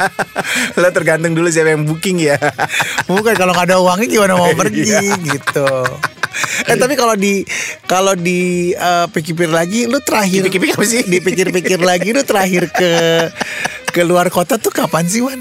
Lo 0.75 0.89
tergantung 0.89 1.33
dulu 1.33 1.49
siapa 1.49 1.71
yang 1.71 1.83
booking 1.83 2.21
ya. 2.21 2.39
Bukan 3.05 3.35
kalau 3.35 3.53
nggak 3.53 3.69
ada 3.69 3.79
uangnya 3.79 4.07
gimana 4.09 4.35
mau 4.35 4.53
pergi 4.61 4.83
Iya. 4.85 5.15
gitu. 5.19 5.69
Eh 6.65 6.77
tapi 6.77 6.95
kalau 6.95 7.15
di 7.15 7.43
kalau 7.85 8.15
di 8.15 8.71
eh, 8.71 9.07
pikir-pikir 9.09 9.51
lagi 9.51 9.81
lu 9.85 9.99
terakhir 9.99 10.47
Dipikir-pikir 10.47 10.77
apa 10.79 10.85
sih? 10.87 11.03
Dipikir-pikir 11.05 11.79
lagi 11.81 12.09
lu 12.11 12.23
terakhir 12.23 12.71
ke 12.71 12.93
ke 13.89 14.03
luar 14.05 14.29
kota 14.29 14.57
tuh 14.57 14.71
kapan 14.71 15.05
sih 15.05 15.23
Wan? 15.23 15.41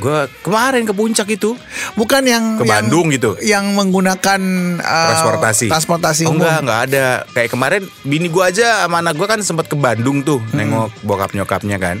Gue 0.00 0.24
kemarin 0.40 0.88
ke 0.88 0.96
puncak 0.96 1.28
itu. 1.28 1.52
Bukan 1.94 2.24
yang 2.24 2.56
Ke 2.56 2.64
yang- 2.64 2.88
Bandung 2.88 3.12
gitu? 3.12 3.36
Yang 3.44 3.64
menggunakan 3.76 4.40
eh, 4.80 5.08
transportasi. 5.12 5.66
Transportasi 5.68 6.22
oh, 6.24 6.32
umum. 6.32 6.40
enggak, 6.42 6.58
enggak 6.64 6.80
ada. 6.88 7.06
Kayak 7.36 7.50
kemarin 7.52 7.82
bini 8.02 8.32
gua 8.32 8.48
aja 8.48 8.88
sama 8.88 9.04
anak 9.04 9.14
gua 9.20 9.28
kan 9.28 9.40
sempat 9.44 9.68
ke 9.68 9.76
Bandung 9.76 10.24
tuh 10.24 10.40
nengok 10.56 10.90
bokap 11.04 11.36
nyokapnya 11.36 11.76
kan. 11.76 12.00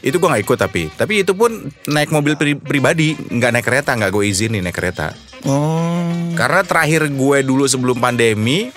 Itu 0.00 0.16
gua 0.16 0.32
nggak 0.32 0.44
ikut 0.46 0.58
tapi, 0.58 0.82
tapi 0.94 1.26
itu 1.26 1.34
pun 1.34 1.50
naik 1.84 2.08
mobil 2.08 2.38
pri- 2.38 2.56
pribadi, 2.56 3.18
nggak 3.18 3.50
naik 3.52 3.66
kereta, 3.66 3.90
nggak 3.90 4.14
gue 4.14 4.24
izinin 4.24 4.62
naik 4.62 4.78
kereta. 4.78 5.10
Oh. 5.44 6.32
Karena 6.38 6.62
terakhir 6.64 7.08
gue 7.12 7.38
dulu 7.44 7.68
sebelum 7.68 8.00
pandemi, 8.00 8.72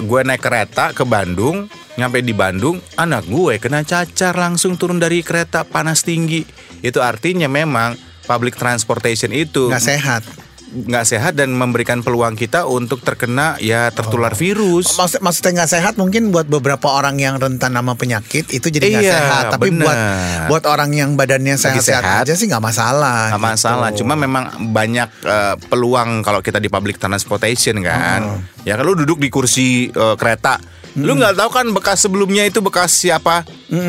gue 0.00 0.20
naik 0.24 0.40
kereta 0.40 0.96
ke 0.96 1.04
Bandung, 1.04 1.68
nyampe 2.00 2.24
di 2.24 2.32
Bandung, 2.32 2.80
anak 2.96 3.28
gue 3.28 3.60
kena 3.60 3.84
cacar 3.84 4.36
langsung 4.36 4.80
turun 4.80 4.96
dari 4.96 5.20
kereta 5.20 5.66
panas 5.66 6.00
tinggi. 6.06 6.44
Itu 6.80 7.04
artinya 7.04 7.48
memang 7.50 7.96
public 8.24 8.56
transportation 8.56 9.34
itu 9.34 9.68
Nggak 9.68 9.84
sehat. 9.84 10.22
Nggak 10.70 11.04
sehat 11.04 11.32
dan 11.34 11.50
memberikan 11.50 12.00
peluang 12.00 12.38
kita 12.38 12.62
untuk 12.64 13.02
terkena 13.02 13.58
ya 13.58 13.90
tertular 13.90 14.32
virus. 14.38 14.94
Maksud, 14.94 15.18
maksudnya 15.18 15.62
nggak 15.62 15.70
sehat 15.70 15.94
mungkin 15.98 16.30
buat 16.30 16.46
beberapa 16.46 16.94
orang 16.94 17.18
yang 17.18 17.42
rentan 17.42 17.74
sama 17.74 17.98
penyakit 17.98 18.46
itu 18.54 18.66
jadi 18.70 18.86
nggak 18.86 19.02
Iya, 19.02 19.14
sehat. 19.18 19.44
Tapi 19.58 19.68
bener. 19.74 19.84
buat 19.84 19.98
buat 20.46 20.64
orang 20.70 20.90
yang 20.94 21.10
badannya 21.18 21.58
sehat-sehat 21.58 22.02
sehat, 22.06 22.22
aja 22.24 22.34
sih 22.38 22.46
nggak 22.46 22.62
masalah. 22.62 23.34
Nggak 23.34 23.44
masalah, 23.58 23.88
gitu. 23.90 24.06
cuma 24.06 24.14
memang 24.14 24.70
banyak 24.70 25.10
eh, 25.26 25.54
peluang 25.66 26.22
kalau 26.22 26.38
kita 26.38 26.62
di 26.62 26.70
public 26.70 27.02
transportation 27.02 27.82
kan. 27.82 28.40
Ya 28.62 28.78
kalau 28.78 28.94
duduk 28.94 29.18
di 29.18 29.26
kursi 29.28 29.90
eh, 29.90 30.14
kereta, 30.14 30.62
lu 31.00 31.12
nggak 31.14 31.34
tahu 31.34 31.50
kan 31.50 31.66
bekas 31.70 31.98
sebelumnya 32.00 32.42
itu 32.42 32.58
bekas 32.58 32.92
siapa, 32.92 33.44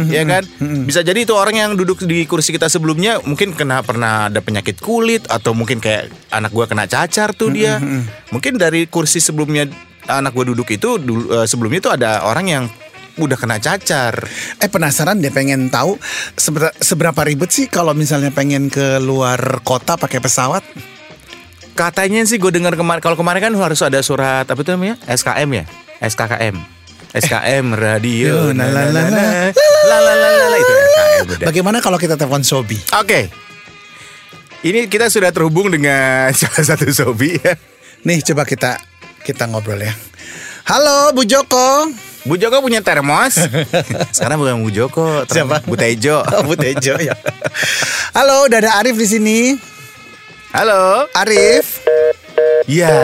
ya 0.08 0.24
kan? 0.24 0.44
Bisa 0.84 1.02
jadi 1.02 1.22
itu 1.22 1.32
orang 1.32 1.56
yang 1.56 1.72
duduk 1.74 2.04
di 2.04 2.24
kursi 2.24 2.52
kita 2.52 2.68
sebelumnya 2.68 3.20
mungkin 3.22 3.52
kena 3.52 3.82
pernah 3.82 4.28
ada 4.28 4.40
penyakit 4.40 4.78
kulit 4.78 5.26
atau 5.26 5.52
mungkin 5.52 5.78
kayak 5.78 6.08
anak 6.30 6.50
gua 6.50 6.66
kena 6.66 6.86
cacar 6.86 7.32
tuh 7.32 7.50
dia. 7.52 7.78
Mungkin 8.30 8.56
dari 8.56 8.86
kursi 8.86 9.18
sebelumnya 9.18 9.68
anak 10.06 10.32
gua 10.32 10.46
duduk 10.48 10.70
itu 10.70 10.98
dulu 10.98 11.32
eh, 11.34 11.48
sebelumnya 11.48 11.80
itu 11.80 11.92
ada 11.92 12.24
orang 12.24 12.46
yang 12.46 12.64
udah 13.16 13.36
kena 13.36 13.60
cacar. 13.60 14.16
Eh 14.58 14.70
penasaran 14.72 15.20
deh 15.20 15.30
pengen 15.30 15.68
tahu 15.68 16.00
seber- 16.34 16.74
seberapa 16.80 17.22
ribet 17.22 17.52
sih 17.52 17.68
kalau 17.68 17.92
misalnya 17.92 18.32
pengen 18.32 18.72
ke 18.72 18.98
luar 18.98 19.60
kota 19.62 20.00
pakai 20.00 20.18
pesawat? 20.18 20.64
Katanya 21.72 22.22
sih 22.28 22.36
gue 22.36 22.52
dengar 22.52 22.76
kemarin 22.76 23.00
kalau 23.00 23.16
kemarin 23.16 23.40
kan 23.40 23.54
harus 23.56 23.80
ada 23.80 24.04
surat 24.04 24.44
apa 24.44 24.60
itu 24.60 24.76
namanya 24.76 25.00
SKM 25.08 25.50
ya 25.56 25.64
SKKM 26.04 26.56
SKM 27.12 27.76
radio 27.76 28.56
na 28.56 28.72
la, 28.72 28.88
la, 28.88 29.04
la, 29.12 29.26
la 29.52 29.98
la 30.00 30.14
la 30.16 30.30
la 30.48 30.58
itu 30.58 30.74
SKM 30.74 31.26
udah. 31.28 31.48
Bagaimana 31.52 31.78
kalau 31.84 32.00
kita 32.00 32.16
telepon 32.16 32.42
Sobi? 32.42 32.80
Oke 32.96 33.28
ini 34.62 34.86
kita 34.86 35.10
sudah 35.10 35.34
terhubung 35.34 35.74
dengan 35.74 36.30
salah 36.38 36.62
satu 36.62 36.86
sobi 36.94 37.34
ya 37.34 37.58
Nih 38.06 38.22
coba 38.22 38.46
kita 38.46 38.78
kita 39.22 39.46
ngobrol 39.46 39.78
ya. 39.78 39.94
Halo 40.66 41.14
Bu 41.14 41.26
Joko. 41.26 41.90
Bu 42.26 42.38
Joko 42.38 42.62
punya 42.62 42.82
termos 42.86 43.38
sekarang 44.16 44.38
bukan 44.42 44.62
Bu 44.62 44.70
Joko 44.70 45.26
Siapa? 45.26 45.66
Bu 45.66 45.74
Tejo 45.74 46.22
Oh, 46.38 46.46
Bu 46.46 46.54
Tejo 46.54 46.98
ya. 46.98 47.18
Halo, 48.14 48.46
udah 48.46 48.58
ada 48.62 48.72
Arif 48.78 48.98
di 48.98 49.08
sini. 49.10 49.40
halo 50.54 51.10
Arif. 51.18 51.82
Ya. 52.66 52.92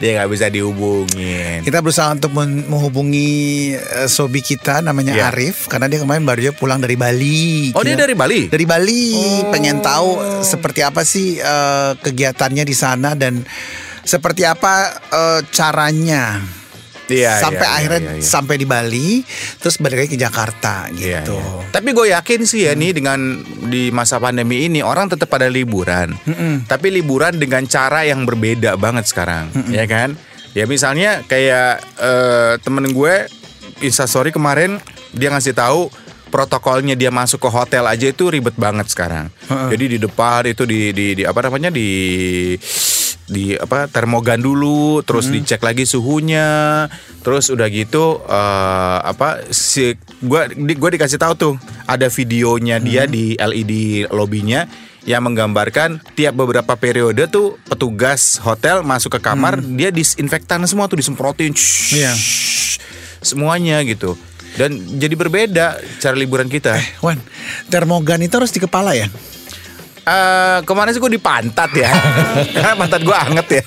Dia 0.00 0.08
nggak 0.18 0.28
bisa 0.30 0.46
dihubungin. 0.48 1.62
Kita 1.62 1.78
berusaha 1.78 2.10
untuk 2.12 2.30
men- 2.32 2.64
menghubungi 2.66 3.72
eh, 3.74 4.06
Sobi 4.06 4.40
kita 4.40 4.80
namanya 4.80 5.14
Iya. 5.14 5.28
Arif 5.30 5.66
karena 5.66 5.86
dia 5.86 5.98
kemarin 5.98 6.22
baru 6.22 6.38
aja 6.42 6.52
pulang 6.52 6.78
dari 6.78 6.94
Bali. 6.94 7.70
oh 7.72 7.80
dia 7.80 7.94
dari 7.94 8.12
Bali? 8.12 8.46
dari 8.48 8.64
Bali. 8.64 9.04
Pengen 9.48 9.80
tahu 9.80 10.42
seperti 10.42 10.80
apa 10.82 11.02
sih 11.02 11.36
eh, 11.36 11.90
kegiatannya 11.96 12.62
di 12.62 12.74
sana 12.74 13.14
dan 13.14 13.40
seperti 14.02 14.42
apa 14.42 14.90
eh, 15.08 15.40
caranya 15.48 16.40
Iya, 17.12 17.32
sampai 17.44 17.66
iya, 17.66 17.76
akhirnya 17.76 18.00
iya, 18.00 18.12
iya. 18.18 18.24
sampai 18.24 18.54
di 18.56 18.66
Bali 18.66 19.10
terus 19.60 19.76
balik 19.76 20.04
lagi 20.04 20.10
ke 20.16 20.20
Jakarta 20.20 20.88
Iya, 20.88 21.22
gitu. 21.22 21.36
iya. 21.36 21.68
Tapi 21.68 21.88
gue 21.92 22.06
yakin 22.16 22.40
sih 22.48 22.66
ya 22.66 22.72
nih 22.72 22.90
dengan 22.96 23.20
di 23.68 23.92
masa 23.92 24.16
pandemi 24.16 24.64
ini 24.66 24.80
orang 24.80 25.12
tetap 25.12 25.28
pada 25.28 25.46
liburan. 25.46 26.16
Tapi 26.66 26.88
liburan 26.88 27.36
dengan 27.36 27.64
cara 27.68 28.02
yang 28.08 28.24
berbeda 28.24 28.76
banget 28.80 29.08
sekarang, 29.08 29.52
ya 29.68 29.84
kan? 29.84 30.16
Ya 30.52 30.68
misalnya 30.68 31.24
kayak 31.24 31.80
eh, 31.96 32.52
temen 32.60 32.92
gue 32.92 33.14
Instastory 33.80 34.30
kemarin 34.30 34.78
dia 35.12 35.32
ngasih 35.32 35.56
tahu 35.56 35.88
protokolnya 36.32 36.96
dia 36.96 37.12
masuk 37.12 37.44
ke 37.44 37.48
hotel 37.52 37.84
aja 37.84 38.08
itu 38.08 38.32
ribet 38.32 38.56
banget 38.56 38.88
sekarang. 38.88 39.28
Jadi 39.48 39.96
di 39.96 39.98
depan 40.00 40.48
itu 40.48 40.64
di 40.64 40.92
di, 40.96 41.06
di 41.20 41.22
apa 41.28 41.44
namanya 41.44 41.68
di 41.68 41.88
di 43.24 43.54
apa 43.54 43.86
termogan 43.86 44.38
dulu, 44.38 45.00
terus 45.00 45.26
Hmm. 45.26 45.38
dicek 45.38 45.60
lagi 45.60 45.82
suhunya, 45.82 46.86
terus 47.20 47.48
udah 47.48 47.66
gitu 47.66 48.20
eh, 48.20 48.98
apa 49.00 49.46
si 49.48 49.94
gua 50.18 50.46
di, 50.46 50.74
gua 50.74 50.90
dikasih 50.90 51.16
tahu 51.16 51.34
tuh 51.34 51.54
ada 51.84 52.06
videonya 52.06 52.76
dia 52.76 53.06
Hmm. 53.06 53.12
di 53.12 53.24
LED 53.34 53.72
lobbynya 54.08 54.66
yang 55.02 55.26
menggambarkan 55.26 55.98
tiap 56.14 56.34
beberapa 56.34 56.74
periode 56.74 57.26
tuh 57.26 57.58
petugas 57.66 58.38
hotel 58.38 58.82
masuk 58.82 59.18
ke 59.18 59.20
kamar 59.20 59.58
dia 59.58 59.90
disinfektan 59.90 60.62
semua 60.64 60.86
tuh 60.86 60.98
disemprotin 60.98 61.50
shhh, 61.50 61.66
Hmm. 61.90 61.98
Iya. 61.98 62.12
semuanya 63.18 63.82
gitu 63.82 64.18
dan 64.52 64.76
jadi 65.00 65.14
berbeda 65.16 65.66
cara 65.96 66.12
liburan 66.12 66.44
kita. 66.46 66.76
Wan, 67.00 67.16
termogan 67.66 68.20
itu 68.20 68.36
harus 68.36 68.52
di 68.52 68.60
kepala 68.60 68.92
ya? 68.92 69.08
Eh 70.02 70.58
kemarin 70.66 70.90
sih 70.90 70.98
gue 70.98 71.12
di 71.14 71.22
pantat 71.28 71.70
ya, 71.78 71.90
karena 72.50 72.74
pantat 72.74 73.02
gue 73.06 73.16
anget 73.16 73.46
ya. 73.62 73.64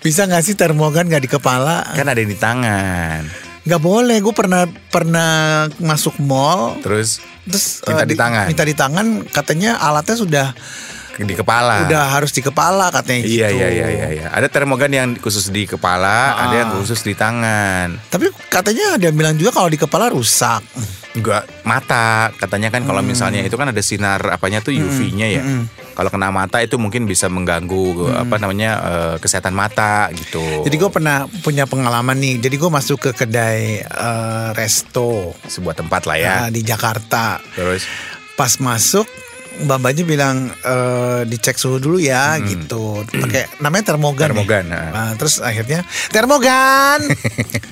Bisa 0.00 0.28
nggak 0.28 0.44
sih 0.44 0.54
termogan 0.56 1.08
nggak 1.08 1.24
di 1.24 1.30
kepala? 1.32 1.84
kan 1.96 2.08
ada 2.08 2.20
yang 2.20 2.32
di 2.32 2.36
tangan, 2.36 3.24
Nggak 3.64 3.80
boleh. 3.80 4.20
Gue 4.20 4.36
pernah 4.36 4.68
pernah 4.92 5.64
masuk 5.80 6.20
mall, 6.20 6.76
terus 6.84 7.24
terus 7.48 7.80
Minta 7.88 8.04
eh, 8.04 8.08
di 8.08 8.16
tangan. 8.16 8.46
Minta 8.48 8.64
di 8.64 8.76
tangan, 8.76 9.06
katanya 9.28 9.80
alatnya 9.80 10.16
sudah 10.16 10.46
di 11.16 11.32
kepala. 11.32 11.86
udah 11.86 12.04
harus 12.10 12.30
di 12.30 12.40
kepala 12.40 12.90
katanya 12.90 13.22
Iya 13.22 13.48
gitu. 13.48 13.56
iya 13.56 13.68
iya 13.68 13.86
iya. 13.88 14.06
iya. 14.12 14.26
Ada 14.28 14.48
termogan 14.48 14.90
yang 14.90 15.08
khusus 15.14 15.46
di 15.48 15.62
kepala, 15.64 16.34
ada 16.36 16.54
yang 16.56 16.70
khusus 16.74 17.00
di 17.00 17.14
tangan. 17.14 18.02
Tapi 18.08 18.30
katanya 18.48 18.98
ada 18.98 19.04
yang 19.04 19.14
bilang 19.14 19.34
juga 19.34 19.50
kalau 19.52 19.68
di 19.68 19.76
kepala 19.76 20.08
rusak. 20.08 20.66
Juga 21.14 21.46
mata, 21.62 22.34
katanya 22.34 22.68
kan 22.68 22.82
kalau 22.82 22.98
misalnya 22.98 23.38
itu 23.40 23.54
kan 23.54 23.70
ada 23.70 23.78
sinar 23.78 24.18
apanya 24.28 24.58
tuh 24.58 24.74
UV-nya 24.74 25.30
ya. 25.30 25.42
Kalau 25.94 26.10
kena 26.10 26.26
mata 26.28 26.58
itu 26.58 26.74
mungkin 26.74 27.06
bisa 27.06 27.30
mengganggu 27.30 27.86
apa 28.18 28.34
namanya 28.36 28.70
eh, 28.82 29.16
kesehatan 29.18 29.54
mata 29.54 30.10
gitu. 30.10 30.42
Jadi 30.62 30.74
gue 30.74 30.90
pernah 30.90 31.22
punya 31.40 31.64
pengalaman 31.64 32.18
nih. 32.18 32.42
Jadi 32.42 32.56
gue 32.56 32.66
masuk 32.66 32.98
ke 33.00 33.10
kedai 33.14 33.78
eh, 33.78 34.48
resto 34.52 35.38
sebuah 35.40 35.78
tempat 35.78 36.02
lah 36.04 36.16
ya. 36.16 36.34
eh, 36.40 36.50
di 36.50 36.66
Jakarta. 36.66 37.38
Terus 37.54 37.86
Pas 38.34 38.58
masuk 38.58 39.06
Mbak 39.54 39.78
Mbaknya 39.78 40.04
bilang 40.04 40.36
eh, 40.50 41.22
dicek 41.30 41.54
suhu 41.54 41.78
dulu 41.78 42.02
ya 42.02 42.34
gitu. 42.42 43.06
Pakai 43.06 43.46
namanya 43.62 43.94
termogan. 43.94 44.26
ya. 44.26 44.30
Termogan, 44.34 44.64
ah. 44.74 44.88
Nah, 44.90 45.10
terus 45.14 45.38
akhirnya 45.38 45.86
termogan. 46.10 47.06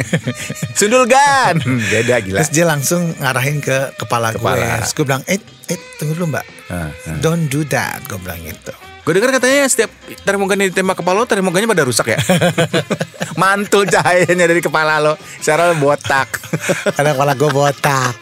Sundulgan. 0.78 1.58
Beda 1.90 2.22
gila. 2.22 2.38
terus 2.42 2.52
dia 2.54 2.64
langsung 2.68 3.10
ngarahin 3.18 3.58
ke 3.58 3.98
kepala, 3.98 4.30
gue. 4.30 4.38
Kepala. 4.38 4.78
Terus 4.86 4.92
gue 4.94 5.04
bilang, 5.04 5.22
eh, 5.26 5.42
eh 5.66 5.78
tunggu 5.98 6.14
dulu 6.14 6.38
Mbak. 6.38 6.46
Ah, 6.70 6.88
ah. 6.90 7.16
Don't 7.18 7.50
do 7.50 7.66
that. 7.66 7.98
Gue 8.06 8.22
bilang 8.22 8.38
gitu. 8.46 8.72
Gue 9.02 9.18
dengar 9.18 9.34
katanya 9.34 9.66
setiap 9.66 9.90
termogan 10.22 10.62
ditembak 10.62 11.02
kepala 11.02 11.18
lo, 11.18 11.26
termogannya 11.26 11.66
pada 11.66 11.82
rusak 11.82 12.14
ya. 12.14 12.18
Mantul 13.40 13.90
cahayanya 13.90 14.46
dari 14.46 14.62
kepala 14.62 15.02
lo. 15.02 15.18
Secara 15.42 15.74
lo 15.74 15.74
botak. 15.82 16.38
Karena 16.94 17.10
kepala 17.10 17.34
gue 17.34 17.50
botak. 17.50 18.14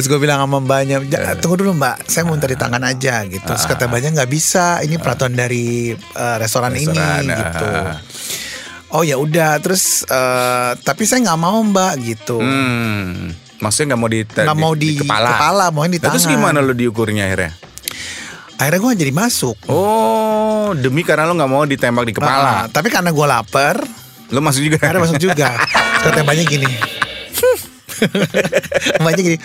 Terus 0.00 0.08
gue 0.08 0.16
bilang 0.18 0.40
sama 0.40 0.56
mbaknya. 0.58 0.96
"Ja, 1.04 1.36
tunggu 1.36 1.60
dulu 1.60 1.76
mbak, 1.76 2.08
saya 2.08 2.24
mau 2.24 2.32
dari 2.34 2.56
tangan 2.56 2.80
aja 2.80 3.20
gitu. 3.28 3.44
Terus 3.44 3.68
kata 3.68 3.84
mbaknya 3.84 4.16
nggak 4.16 4.32
bisa, 4.32 4.80
ini 4.80 4.96
peraturan 4.96 5.36
dari 5.36 5.92
eh, 5.92 6.36
restoran, 6.40 6.72
Ah. 6.72 6.80
Restoran, 6.80 7.20
ini 7.20 7.28
ah. 7.28 7.36
gitu. 7.36 7.68
Oh 8.90 9.04
ya 9.04 9.20
udah, 9.20 9.60
terus 9.60 10.08
eh, 10.08 10.72
tapi 10.80 11.04
saya 11.04 11.20
nggak 11.22 11.36
mau 11.36 11.60
mbak 11.60 12.00
gitu. 12.00 12.40
Hmm. 12.40 13.28
Maksudnya 13.60 13.92
nggak 13.92 14.00
mau 14.00 14.08
di, 14.08 14.20
Nggak 14.24 14.56
mau 14.56 14.72
di 14.72 14.90
kepala, 14.96 15.68
maunya 15.68 15.92
di 15.92 16.00
Nah, 16.00 16.08
Terus 16.08 16.24
tangan. 16.24 16.32
gimana 16.32 16.58
lo 16.58 16.72
diukurnya 16.72 17.28
akhirnya? 17.28 17.52
Akhirnya 18.56 18.80
gue 18.80 18.92
jadi 19.04 19.12
masuk. 19.12 19.56
Oh, 19.68 20.72
demi 20.72 21.04
karena 21.04 21.28
lo 21.28 21.36
nggak 21.36 21.50
mau 21.50 21.60
ditembak 21.62 22.08
di 22.08 22.12
Ah, 22.12 22.16
kepala. 22.16 22.52
tapi 22.72 22.88
karena 22.88 23.12
gue 23.12 23.26
lapar, 23.26 23.76
Lo 24.32 24.40
masuk 24.40 24.64
juga. 24.64 24.80
akhirnya 24.80 25.02
masuk 25.02 25.20
juga. 25.20 25.60
Kata 26.08 26.24
mbaknya 26.24 26.48
gini. 26.48 26.72
Mbaknya 29.00 29.22
gini, 29.22 29.38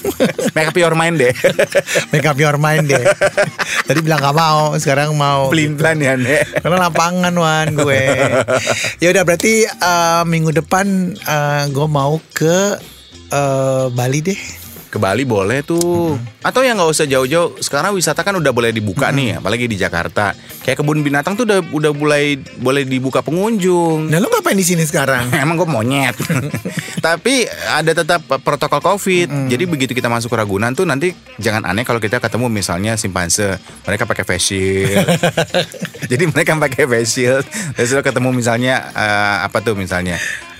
Make 0.56 0.68
up 0.72 0.76
your 0.78 0.94
mind 0.94 1.16
deh. 1.20 1.32
make 2.12 2.26
up 2.26 2.38
your 2.38 2.56
mind 2.56 2.88
deh. 2.88 3.04
Tadi 3.86 3.98
bilang 4.00 4.22
gak 4.22 4.36
mau, 4.36 4.74
sekarang 4.78 5.14
mau. 5.14 5.52
Pelin 5.52 5.76
pelan 5.76 6.00
ya, 6.00 6.14
Nek. 6.16 6.62
Karena 6.64 6.88
lapangan 6.88 7.34
wan 7.34 7.76
gue. 7.76 8.02
ya 9.02 9.08
udah 9.12 9.22
berarti 9.26 9.66
eh, 9.66 10.22
minggu 10.24 10.54
depan 10.54 11.16
eh, 11.16 11.64
gue 11.70 11.86
mau 11.88 12.18
ke 12.32 12.78
eh, 13.30 13.86
Bali 13.92 14.20
deh. 14.22 14.65
Ke 14.96 15.04
Bali 15.04 15.28
boleh 15.28 15.60
tuh. 15.60 16.16
Atau 16.40 16.64
yang 16.64 16.80
nggak 16.80 16.88
usah 16.88 17.04
jauh-jauh. 17.04 17.60
Sekarang 17.60 17.92
wisata 17.92 18.24
kan 18.24 18.32
udah 18.40 18.48
boleh 18.48 18.72
dibuka 18.72 19.12
nih, 19.12 19.36
apalagi 19.36 19.68
di 19.68 19.76
Jakarta. 19.76 20.32
Kayak 20.64 20.80
kebun 20.80 21.04
binatang 21.04 21.36
tuh 21.36 21.44
udah 21.44 21.60
udah 21.68 21.92
mulai 21.92 22.40
boleh 22.56 22.88
dibuka 22.88 23.20
pengunjung. 23.20 24.08
Nah 24.08 24.16
lo 24.16 24.32
ngapain 24.32 24.56
di 24.56 24.64
sini 24.64 24.88
sekarang? 24.88 25.28
Emang 25.36 25.60
gue 25.60 25.68
monyet. 25.68 26.16
Tapi 27.06 27.44
ada 27.76 27.92
tetap 27.92 28.24
protokol 28.40 28.80
COVID. 28.80 29.52
Jadi 29.52 29.68
begitu 29.68 29.92
kita 29.92 30.08
masuk 30.08 30.32
ke 30.32 30.40
Ragunan 30.40 30.72
tuh 30.72 30.88
nanti 30.88 31.12
jangan 31.36 31.68
aneh 31.68 31.84
kalau 31.84 32.00
kita 32.00 32.16
ketemu 32.16 32.48
misalnya 32.48 32.96
simpanse, 32.96 33.60
mereka 33.84 34.08
pakai 34.08 34.24
face 34.24 34.48
shield. 34.48 35.04
Jadi 36.10 36.24
mereka 36.32 36.56
pakai 36.56 36.88
face 36.88 37.20
shield. 37.20 37.44
Terus 37.76 38.00
ketemu 38.00 38.32
misalnya 38.32 38.80
eh, 38.96 39.36
apa 39.44 39.60
tuh 39.60 39.76
misalnya 39.76 40.16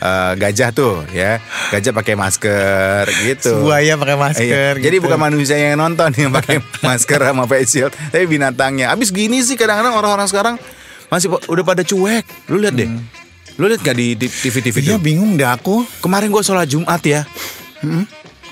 eh, 0.07 0.33
gajah 0.39 0.71
tuh 0.71 1.03
ya, 1.11 1.43
gajah 1.75 1.91
pakai 1.91 2.15
masker 2.15 3.05
gitu. 3.27 3.67
Buaya 3.67 3.99
pakai 3.99 4.17
masker. 4.17 4.79
Iya. 4.79 4.85
Jadi 4.87 4.97
gitu. 5.03 5.05
bukan 5.11 5.19
manusia 5.19 5.59
yang 5.59 5.83
nonton 5.83 6.15
yang 6.15 6.31
pakai 6.31 6.63
masker 6.87 7.19
sama 7.19 7.51
face 7.51 7.71
shield, 7.75 7.93
tapi 8.15 8.31
binatangnya. 8.31 8.95
Abis 8.95 9.11
gini 9.11 9.43
sih 9.43 9.59
kadang-kadang 9.59 9.99
orang-orang 9.99 10.29
sekarang 10.31 10.55
masih 11.11 11.35
udah 11.35 11.65
pada 11.67 11.83
cuek. 11.83 12.25
Lu 12.51 12.63
lihat 12.63 12.75
deh. 12.79 12.91
Lu 13.57 13.65
lihat 13.73 13.81
gak 13.81 13.97
di 13.97 14.13
TV-TV 14.21 14.85
Iya 14.85 15.01
bingung 15.01 15.35
deh 15.41 15.49
aku. 15.49 15.83
Kemarin 16.05 16.29
gue 16.29 16.43
sholat 16.45 16.69
Jumat 16.69 17.01
ya. 17.01 17.25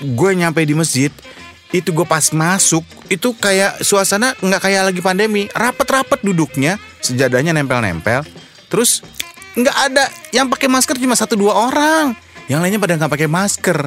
Gue 0.01 0.31
nyampe 0.33 0.65
di 0.65 0.73
masjid. 0.73 1.13
Itu 1.69 1.91
gue 1.91 2.07
pas 2.07 2.23
masuk 2.31 2.85
itu 3.11 3.35
kayak 3.35 3.83
suasana 3.83 4.33
nggak 4.39 4.61
kayak 4.63 4.81
lagi 4.89 5.01
pandemi. 5.03 5.45
Rapet-rapet 5.51 6.23
duduknya, 6.23 6.81
sejadahnya 7.03 7.53
nempel-nempel. 7.53 8.25
Terus 8.71 9.05
nggak 9.55 9.77
ada 9.83 10.03
yang 10.29 10.47
pakai 10.47 10.67
masker 10.67 10.95
cuma 10.95 11.13
satu 11.13 11.33
dua 11.33 11.55
orang. 11.65 12.11
Yang 12.45 12.59
lainnya 12.61 12.79
pada 12.79 12.93
nggak 12.95 13.09
pakai 13.09 13.27
masker. 13.27 13.79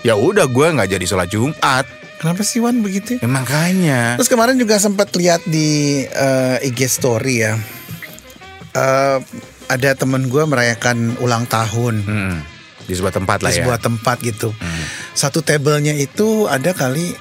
Ya 0.00 0.14
udah 0.14 0.44
gue 0.44 0.66
nggak 0.70 0.88
jadi 0.88 1.04
sholat 1.04 1.26
Jumat. 1.26 1.84
Kenapa 2.16 2.40
sih 2.40 2.60
Wan 2.60 2.80
begitu? 2.80 3.16
Ya, 3.16 3.26
makanya. 3.26 4.16
Terus 4.16 4.28
kemarin 4.28 4.56
juga 4.56 4.76
sempat 4.76 5.12
lihat 5.12 5.44
di 5.44 6.00
eh, 6.02 6.56
IG 6.62 6.86
story 6.86 7.34
ya. 7.42 7.56
Eh, 8.72 9.18
ada 9.66 9.90
temen 9.92 10.24
gue 10.26 10.42
merayakan 10.42 11.18
ulang 11.18 11.42
tahun 11.44 11.94
Hmm, 12.00 12.36
di 12.84 12.94
sebuah 12.94 13.10
tempat 13.12 13.42
lah 13.42 13.50
di 13.50 13.58
ya. 13.58 13.60
sebuah 13.60 13.80
tempat 13.80 14.16
gitu. 14.22 14.54
Satu 15.10 15.42
tabelnya 15.42 15.92
itu 15.92 16.46
ada 16.46 16.70
kali 16.70 17.16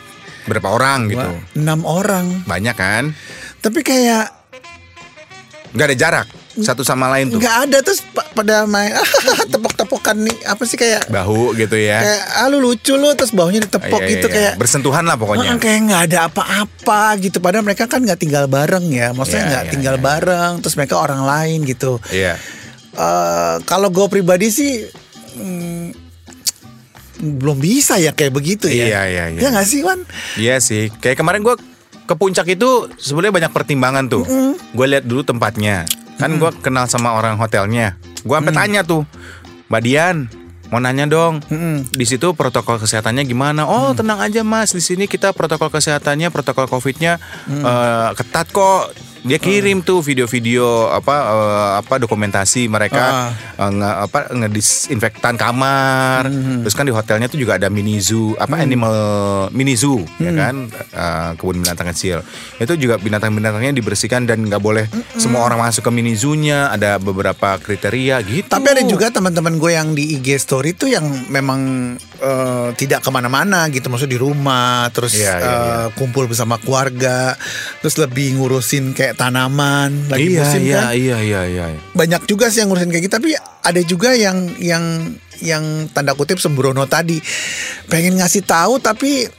Berapa 0.46 0.70
orang 0.70 1.10
gitu? 1.10 1.26
enam 1.58 1.82
orang. 1.84 2.46
Banyak 2.46 2.76
kan? 2.76 3.04
Tapi 3.60 3.82
kayak 3.82 4.30
Nggak 5.74 5.88
ada 5.90 5.98
jarak 5.98 6.28
satu 6.58 6.82
sama 6.82 7.10
lain 7.10 7.28
tuh. 7.28 7.38
nggak 7.38 7.58
ada 7.66 7.78
terus 7.80 8.00
pa- 8.06 8.24
pada 8.32 8.64
main 8.64 8.96
tepok-tepokan 9.52 10.16
nih 10.22 10.38
apa 10.46 10.64
sih 10.64 10.76
kayak 10.76 11.08
Bahu 11.08 11.52
gitu 11.54 11.76
ya. 11.76 12.00
kayak 12.00 12.22
ah 12.34 12.48
lu 12.48 12.62
lucu 12.62 12.94
lu 12.94 13.12
terus 13.12 13.30
baunya 13.30 13.60
ditepok 13.60 13.98
Iya, 13.98 14.02
iya, 14.02 14.14
gitu 14.14 14.28
iya. 14.28 14.36
kayak 14.36 14.54
bersentuhan 14.56 15.04
lah 15.04 15.16
pokoknya. 15.16 15.48
"Ah, 15.48 15.58
kayak 15.58 15.80
nggak 15.86 16.02
ada 16.06 16.18
apa-apa 16.26 17.02
gitu 17.20 17.38
padahal 17.38 17.64
mereka 17.64 17.86
kan 17.86 18.00
nggak 18.00 18.16
tinggal 18.18 18.46
bareng 18.46 18.88
ya 18.88 19.12
maksudnya 19.12 19.42
Iya, 19.42 19.50
nggak 19.50 19.64
iya, 19.64 19.72
tinggal 19.72 19.96
iya. 19.96 20.04
bareng 20.06 20.52
terus 20.60 20.76
mereka 20.76 20.96
orang 20.98 21.22
lain 21.22 21.60
gitu 21.64 22.00
Iya. 22.08 22.40
Eh, 22.92 23.56
kalau 23.64 23.90
gue 23.90 24.08
pribadi 24.08 24.48
sih 24.48 24.88
mm, 25.36 25.88
belum 27.18 27.58
bisa 27.58 27.96
ya 27.96 28.12
kayak 28.12 28.32
begitu 28.32 28.68
ya 28.68 28.86
Iya, 28.86 29.02
iya, 29.06 29.24
iya. 29.30 29.40
Ya 29.42 29.48
nggak 29.50 29.66
sih 29.66 29.82
Wan 29.82 30.04
Iya 30.36 30.56
sih. 30.58 30.88
Kayak 30.94 31.20
kemarin 31.20 31.42
gue 31.42 31.56
ke 32.06 32.14
puncak 32.14 32.46
itu 32.48 32.70
sebenarnya 32.96 33.34
banyak 33.36 33.52
pertimbangan 33.52 34.06
tuh. 34.06 34.24
Gue 34.70 34.86
lihat 34.86 35.04
dulu 35.04 35.24
tempatnya. 35.24 35.90
Kan 36.16 36.40
gue 36.40 36.52
kenal 36.64 36.88
sama 36.88 37.16
orang 37.16 37.36
hotelnya. 37.36 38.00
Gue 38.24 38.40
sampai 38.40 38.56
tanya 38.56 38.82
tuh, 38.82 39.04
Mbak 39.70 39.82
Dian, 39.86 40.18
mau 40.74 40.82
nanya 40.82 41.06
dong. 41.06 41.44
Di 41.94 42.06
situ 42.08 42.34
protokol 42.34 42.82
kesehatannya 42.82 43.28
gimana? 43.28 43.70
Oh 43.70 43.94
tenang 43.94 44.18
aja 44.24 44.42
mas, 44.42 44.74
di 44.74 44.82
sini 44.82 45.06
kita 45.06 45.36
protokol 45.36 45.70
kesehatannya, 45.70 46.34
protokol 46.34 46.66
covidnya 46.66 47.22
eh, 47.52 48.10
ketat 48.18 48.50
kok. 48.50 49.05
Dia 49.26 49.42
kirim 49.42 49.82
tuh 49.82 50.06
video-video 50.06 50.94
apa 50.94 51.16
eh, 51.34 51.72
apa 51.82 51.98
dokumentasi 51.98 52.70
mereka 52.70 53.34
eh, 53.58 53.72
nge, 53.74 53.90
apa 54.06 54.20
ngedisinfektan 54.38 55.36
kamar. 55.36 56.30
Terus 56.62 56.78
kan 56.78 56.86
di 56.86 56.94
hotelnya 56.94 57.26
tuh 57.26 57.42
juga 57.42 57.58
ada 57.58 57.74
mini 57.74 57.98
zoo, 57.98 58.38
apa 58.38 58.62
animal 58.62 58.96
mini 59.50 59.74
zoo 59.74 60.06
ya 60.22 60.30
kan 60.32 60.70
Eh, 60.96 61.32
kebun 61.36 61.60
binatang 61.60 61.92
kecil. 61.92 62.24
Itu 62.56 62.80
juga 62.80 62.96
binatang-binatangnya 62.96 63.76
dibersihkan 63.76 64.24
dan 64.24 64.48
nggak 64.48 64.64
boleh 64.64 64.88
semua 65.20 65.44
orang 65.44 65.60
masuk 65.60 65.84
ke 65.84 65.92
mini 65.92 66.16
zoo-nya. 66.16 66.72
Ada 66.72 67.04
beberapa 67.04 67.60
kriteria 67.60 68.24
gitu. 68.24 68.48
Tapi 68.48 68.68
ada 68.72 68.84
juga 68.88 69.12
teman-teman 69.12 69.60
gue 69.60 69.72
yang 69.76 69.92
di 69.92 70.16
IG 70.16 70.40
story 70.40 70.72
tuh 70.72 70.88
yang 70.88 71.04
memang 71.28 71.96
eh, 72.26 72.70
tidak 72.74 73.06
ke 73.06 73.10
mana-mana 73.14 73.70
gitu, 73.70 73.86
maksud 73.94 74.10
di 74.10 74.18
rumah, 74.18 74.90
terus 74.90 75.14
Iya, 75.14 75.34
iya, 75.38 75.38
eh, 75.46 75.88
kumpul 75.94 76.26
bersama 76.26 76.58
keluarga, 76.58 77.38
terus 77.86 78.02
lebih 78.02 78.42
ngurusin 78.42 78.98
kayak 78.98 79.22
tanaman, 79.22 80.10
lagi 80.10 80.34
iya, 80.34 80.42
musim 80.42 80.62
iya, 80.66 80.78
kan. 80.82 80.86
iya, 80.98 81.18
iya, 81.22 81.42
iya. 81.46 81.66
Banyak 81.94 82.26
juga 82.26 82.50
sih 82.50 82.66
yang 82.66 82.74
ngurusin 82.74 82.90
kayak 82.90 83.04
gitu, 83.06 83.14
tapi 83.14 83.30
ada 83.38 83.82
juga 83.86 84.18
yang 84.18 84.58
yang 84.58 85.14
yang 85.46 85.92
tanda 85.94 86.18
kutip 86.18 86.42
sembrono 86.42 86.90
tadi, 86.90 87.22
pengen 87.86 88.18
ngasih 88.18 88.42
tahu 88.42 88.82
tapi 88.82 89.30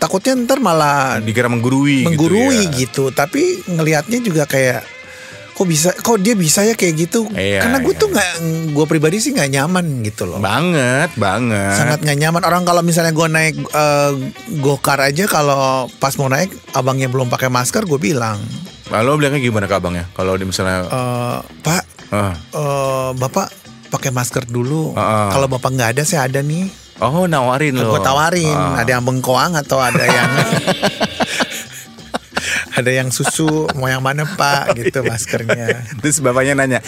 takutnya 0.00 0.32
ntar 0.48 0.64
malah 0.64 1.20
Dikira 1.20 1.52
menggurui, 1.52 2.08
menggurui 2.08 2.72
gitu. 2.72 2.72
ya. 2.72 2.80
gitu, 2.80 3.04
tapi 3.12 3.42
ngelihatnya 3.68 4.18
juga 4.24 4.48
kayak 4.48 4.99
kok 5.60 5.68
bisa 5.68 5.92
kok 5.92 6.16
dia 6.16 6.32
bisa 6.32 6.64
ya 6.64 6.72
kayak 6.72 6.94
gitu 6.98 7.28
Iya, 7.30 7.60
karena 7.60 7.78
gue 7.78 7.92
iya. 7.92 8.00
tuh 8.00 8.08
nggak 8.08 8.32
gue 8.72 8.86
pribadi 8.86 9.20
sih 9.20 9.30
nggak 9.30 9.50
nyaman 9.50 10.00
gitu 10.00 10.24
loh 10.24 10.40
Banget, 10.40 11.12
banget. 11.14 11.76
sangat 11.76 12.00
nggak 12.00 12.16
nyaman 12.18 12.42
orang 12.42 12.64
kalau 12.64 12.80
misalnya 12.80 13.12
gue 13.12 13.28
naik 13.28 13.60
eh, 13.60 14.10
gokar 14.56 14.96
aja 15.02 15.28
kalau 15.28 15.60
pas 15.94 16.16
mau 16.16 16.26
naik 16.26 16.48
abangnya 16.72 17.06
belum 17.06 17.28
pakai 17.28 17.46
masker 17.46 17.84
gue 17.84 18.00
bilang 18.00 18.40
Lalu 18.88 19.22
bilangnya 19.22 19.38
gimana 19.38 19.68
ke 19.68 19.76
abangnya? 19.76 20.04
Kalau 20.10 20.32
di 20.32 20.42
misalnya 20.42 20.82
"Eh, 20.82 21.38
pak 21.60 21.84
ah. 22.08 22.32
eh, 22.34 23.10
bapak 23.14 23.46
pakai 23.86 24.10
masker 24.10 24.48
dulu 24.48 24.96
Ah, 24.96 25.28
ah. 25.28 25.30
kalau 25.30 25.44
bapak 25.46 25.70
nggak 25.70 25.90
ada 25.92 26.02
saya 26.02 26.24
ada 26.24 26.40
nih 26.40 26.72
Oh, 26.98 27.24
nawarin 27.24 27.72
loh. 27.74 27.92
gue 27.92 28.00
tawarin 28.00 28.48
Ah. 28.50 28.80
ada 28.80 28.96
yang 28.96 29.04
bengkoang 29.04 29.52
atau 29.54 29.76
ada 29.76 30.02
yang 30.02 30.30
ada 32.80 32.92
yang 32.92 33.08
susu 33.12 33.68
mau 33.76 33.86
yang 33.86 34.00
mana 34.00 34.24
pak 34.24 34.76
gitu 34.76 35.04
maskernya 35.04 35.84
Terus 36.00 36.18
bapaknya 36.24 36.56
nanya, 36.56 36.80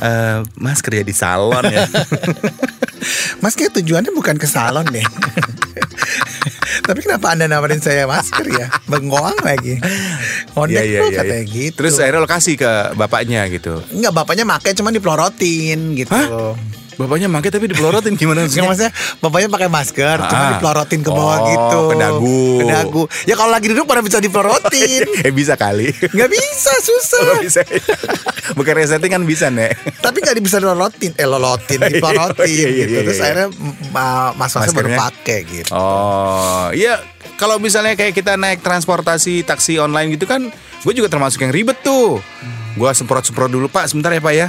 "Eh, 0.00 0.44
Mas 0.56 0.84
kerja 0.84 1.02
di 1.02 1.14
salon 1.16 1.64
ya? 1.66 1.88
Mas 3.42 3.54
kayak 3.54 3.78
tujuannya 3.78 4.10
bukan 4.10 4.36
ke 4.36 4.46
salon 4.46 4.86
deh. 4.90 5.04
Tapi 6.88 6.98
kenapa 7.04 7.36
anda 7.36 7.46
nawarin 7.46 7.80
saya 7.84 8.08
masker 8.08 8.48
ya? 8.48 8.66
Bengkoang 8.88 9.36
lagi. 9.44 9.76
Ngondek 10.56 10.84
lo 10.88 11.06
katanya 11.12 11.44
gitu. 11.44 11.76
Terus 11.76 12.00
akhirnya 12.00 12.20
lo 12.24 12.28
kasih 12.28 12.54
ke 12.56 12.72
bapaknya 12.96 13.44
gitu. 13.52 13.80
Enggak 13.92 14.12
bapaknya 14.14 14.44
make 14.48 14.72
cuman 14.72 14.92
dipelorotin 14.96 15.94
gitu. 15.94 16.12
Hah? 16.12 16.56
Bapaknya 16.98 17.26
make 17.26 17.46
tapi 17.46 17.66
dipelorotin 17.66 18.12
gimana 18.20 18.42
maksudnya? 18.42 18.66
maksudnya 18.66 18.92
bapaknya 19.18 19.48
pakai 19.48 19.68
masker 19.68 20.16
cuma 20.20 20.34
Ah. 20.36 20.50
dipelorotin 20.52 21.00
ke 21.00 21.08
bawah 21.08 21.36
Oh, 21.36 21.46
gitu. 21.46 21.80
ke 21.80 21.94
dagu. 21.96 22.42
Ke 22.58 22.64
dagu. 22.66 23.02
Ya 23.24 23.34
kalau 23.34 23.50
lagi 23.50 23.66
duduk 23.68 23.86
pada 23.86 24.02
bisa 24.02 24.18
dipelorotin. 24.18 25.06
eh 25.22 25.30
bisa 25.30 25.54
kali. 25.54 25.88
Nggak 25.88 26.26
bisa 26.28 26.72
susah. 26.76 27.22
Oh, 27.24 27.38
bisa. 27.46 27.62
Bukan 28.50 28.72
resetting 28.74 29.08
kan 29.08 29.22
bisa, 29.22 29.46
Nek. 29.46 29.78
Tapi 29.98 30.18
nggak 30.18 30.34
bisa 30.38 30.58
dilolotin, 30.58 31.14
eh 31.14 31.24
lolotin, 31.24 31.78
dipelorotin 31.78 32.44
Iya, 32.44 32.66
iya, 32.66 32.68
gitu. 32.80 32.90
iya, 32.90 33.00
Terus 33.04 33.14
iya. 33.14 33.24
akhirnya 33.24 33.48
ma- 33.88 34.32
Mas 34.34 34.50
Masnya 34.50 34.74
baru 34.74 34.90
pakai 34.90 35.38
gitu. 35.44 35.70
Oh, 35.70 36.66
iya 36.72 36.98
kalau 37.36 37.56
misalnya 37.56 37.94
kayak 37.94 38.10
kita 38.12 38.34
naik 38.34 38.58
transportasi 38.58 39.42
taksi 39.42 39.78
online 39.78 40.10
gitu 40.10 40.26
kan, 40.26 40.50
gue 40.82 40.92
juga 40.92 41.06
termasuk 41.06 41.38
yang 41.40 41.52
ribet 41.52 41.78
tuh. 41.80 42.18
Gue 42.74 42.90
semprot-semprot 42.90 43.46
dulu 43.48 43.66
Pak, 43.66 43.86
sebentar 43.86 44.10
ya 44.10 44.18
Pak 44.18 44.34
ya. 44.34 44.48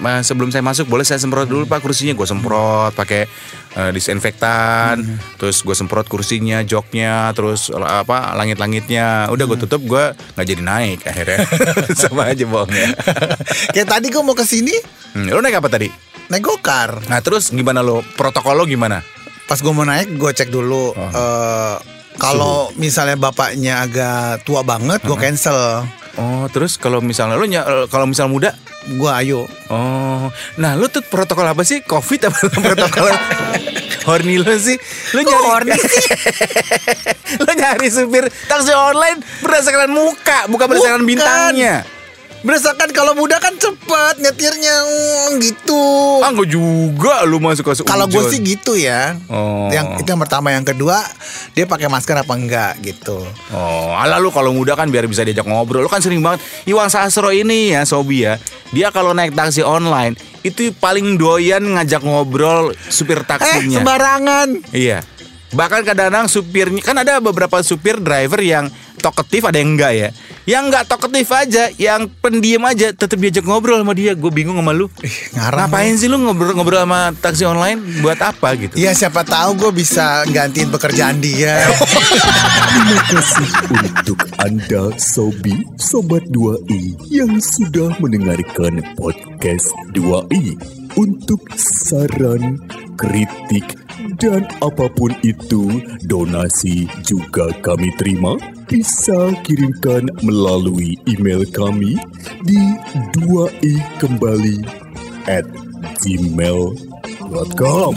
Sebelum 0.00 0.48
saya 0.48 0.64
masuk 0.64 0.88
boleh 0.88 1.04
saya 1.04 1.20
semprot 1.20 1.44
dulu 1.44 1.68
Pak 1.68 1.84
kursinya. 1.84 2.16
Gue 2.16 2.24
semprot 2.24 2.96
pakai 2.96 3.28
eh, 3.76 3.90
disinfektan, 3.92 5.04
terus 5.36 5.60
gue 5.60 5.76
semprot 5.76 6.08
kursinya, 6.08 6.64
joknya, 6.64 7.30
terus 7.36 7.68
apa 7.70 8.32
langit-langitnya. 8.34 9.28
Udah 9.28 9.44
gue 9.44 9.58
tutup, 9.60 9.84
gue 9.84 10.04
nggak 10.34 10.46
jadi 10.46 10.62
naik 10.62 10.98
akhirnya. 11.04 11.38
Sama 12.00 12.32
aja 12.32 12.44
bohongnya. 12.44 12.96
Kayak 13.76 13.88
tadi 13.88 14.06
gue 14.08 14.22
mau 14.24 14.34
ke 14.34 14.44
sini 14.44 14.72
Hmm, 15.10 15.26
lo 15.26 15.42
naik 15.42 15.58
apa 15.58 15.66
tadi? 15.66 15.90
naik 16.30 16.46
gokar. 16.46 17.02
Nah 17.10 17.18
terus 17.18 17.50
gimana 17.50 17.82
lo? 17.82 18.06
Protokol 18.14 18.54
lo 18.54 18.62
gimana? 18.62 19.02
Pas 19.50 19.58
gue 19.58 19.72
mau 19.74 19.82
naik, 19.82 20.14
gue 20.14 20.30
cek 20.30 20.46
dulu. 20.46 20.94
Oh. 20.94 21.10
eh, 21.10 21.76
kalau 22.14 22.70
misalnya 22.78 23.18
bapaknya 23.18 23.82
agak 23.82 24.46
tua 24.46 24.62
banget, 24.62 25.02
gue 25.02 25.16
cancel. 25.18 25.82
Oh 26.20 26.44
terus 26.46 26.76
kalau 26.76 27.00
misalnya 27.00 27.34
lo 27.34 27.44
ny- 27.44 27.88
kalau 27.88 28.04
misal 28.04 28.28
muda 28.28 28.52
Gue 28.80 29.12
ayo. 29.12 29.44
Oh, 29.68 30.32
nah 30.56 30.72
lu 30.72 30.88
tuh 30.88 31.04
protokol 31.04 31.44
apa 31.44 31.60
sih? 31.60 31.84
Covid 31.84 32.32
apa 32.32 32.48
protokol 32.64 33.12
horny 34.08 34.40
lu 34.40 34.56
sih? 34.56 34.80
Lu 35.12 35.20
nyari 35.20 35.44
horny 35.44 35.72
lu 37.36 37.50
nyari 37.60 37.88
supir 37.92 38.24
taksi 38.48 38.72
online 38.72 39.20
berdasarkan 39.44 39.92
muka, 39.92 40.48
bukan 40.48 40.64
berdasarkan 40.64 41.04
Bukan. 41.04 41.12
bintangnya. 41.12 41.84
Berdasarkan 42.40 42.88
kalau 42.96 43.12
muda 43.12 43.36
kan 43.36 43.52
cepet 43.52 44.14
nyetirnya 44.24 44.76
mm, 44.80 45.30
gitu. 45.44 45.84
Ah, 46.24 46.32
gue 46.32 46.48
juga 46.48 47.28
lu 47.28 47.36
masuk 47.36 47.68
ke 47.68 47.84
Kalau 47.84 48.08
gue 48.08 48.22
sih 48.32 48.40
gitu 48.40 48.80
ya. 48.80 49.20
Oh. 49.28 49.68
Yang 49.68 50.00
itu 50.00 50.08
yang 50.08 50.22
pertama, 50.24 50.48
yang 50.48 50.64
kedua 50.64 51.04
dia 51.52 51.68
pakai 51.68 51.92
masker 51.92 52.16
apa 52.16 52.32
enggak 52.32 52.80
gitu. 52.80 53.20
Oh, 53.52 53.92
ala 53.92 54.16
lu 54.16 54.32
kalau 54.32 54.56
muda 54.56 54.72
kan 54.72 54.88
biar 54.88 55.04
bisa 55.04 55.20
diajak 55.20 55.44
ngobrol. 55.44 55.84
Lu 55.84 55.90
kan 55.92 56.00
sering 56.00 56.24
banget 56.24 56.40
Iwan 56.64 56.88
Sastro 56.88 57.28
ini 57.28 57.76
ya, 57.76 57.84
Sobi 57.84 58.24
ya. 58.24 58.40
Dia 58.72 58.88
kalau 58.88 59.12
naik 59.12 59.36
taksi 59.36 59.60
online 59.60 60.16
itu 60.40 60.72
paling 60.72 61.20
doyan 61.20 61.60
ngajak 61.60 62.00
ngobrol 62.00 62.72
supir 62.88 63.20
Eh 63.20 63.26
taksinya. 63.28 63.84
sembarangan. 63.84 64.48
Iya. 64.72 65.04
Bahkan 65.50 65.82
kadang-kadang 65.82 66.30
supirnya 66.30 66.78
kan 66.78 66.96
ada 67.02 67.18
beberapa 67.18 67.58
supir 67.66 67.98
driver 67.98 68.38
yang 68.38 68.70
talkative 69.00 69.48
ada 69.48 69.58
yang 69.58 69.74
enggak 69.74 69.92
ya. 69.96 70.08
Yang 70.44 70.62
enggak 70.70 70.84
talkative 70.86 71.30
aja, 71.32 71.64
yang 71.80 72.00
pendiam 72.20 72.62
aja 72.68 72.92
tetap 72.92 73.16
diajak 73.16 73.42
ngobrol 73.42 73.80
sama 73.80 73.96
dia. 73.96 74.12
Gue 74.14 74.30
bingung 74.30 74.60
sama 74.60 74.76
lu. 74.76 74.86
ngarang 75.34 75.66
Ngapain 75.66 75.94
sih 75.96 76.06
lu 76.06 76.20
ngobrol-ngobrol 76.20 76.84
sama 76.84 77.10
taksi 77.16 77.44
online 77.48 77.80
buat 78.04 78.20
apa 78.20 78.54
gitu? 78.60 78.74
Iya 78.76 78.92
siapa 78.94 79.24
tahu 79.24 79.56
gue 79.56 79.72
bisa 79.74 80.22
gantiin 80.28 80.70
pekerjaan 80.70 81.18
dia. 81.18 81.66
Terima 82.70 83.00
kasih 83.10 83.50
untuk 83.74 84.20
Anda 84.38 84.94
Sobi 85.00 85.56
Sobat 85.80 86.22
2i 86.30 86.94
yang 87.10 87.40
sudah 87.40 87.90
mendengarkan 87.98 88.84
podcast 88.94 89.66
2i. 89.96 90.54
Untuk 90.98 91.38
saran, 91.54 92.58
kritik, 92.98 93.79
dan 94.20 94.44
apa 94.60 94.86
pun 94.92 95.12
itu, 95.24 95.80
donasi 96.06 96.86
juga 97.06 97.50
kami 97.64 97.88
terima. 97.96 98.36
Bisa 98.70 99.34
kirimkan 99.42 100.06
melalui 100.22 100.94
email 101.10 101.42
kami 101.50 101.98
di 102.46 102.60
2i 103.16 103.74
kembali 103.98 104.62
at 105.26 105.46
gmail.com. 106.04 107.90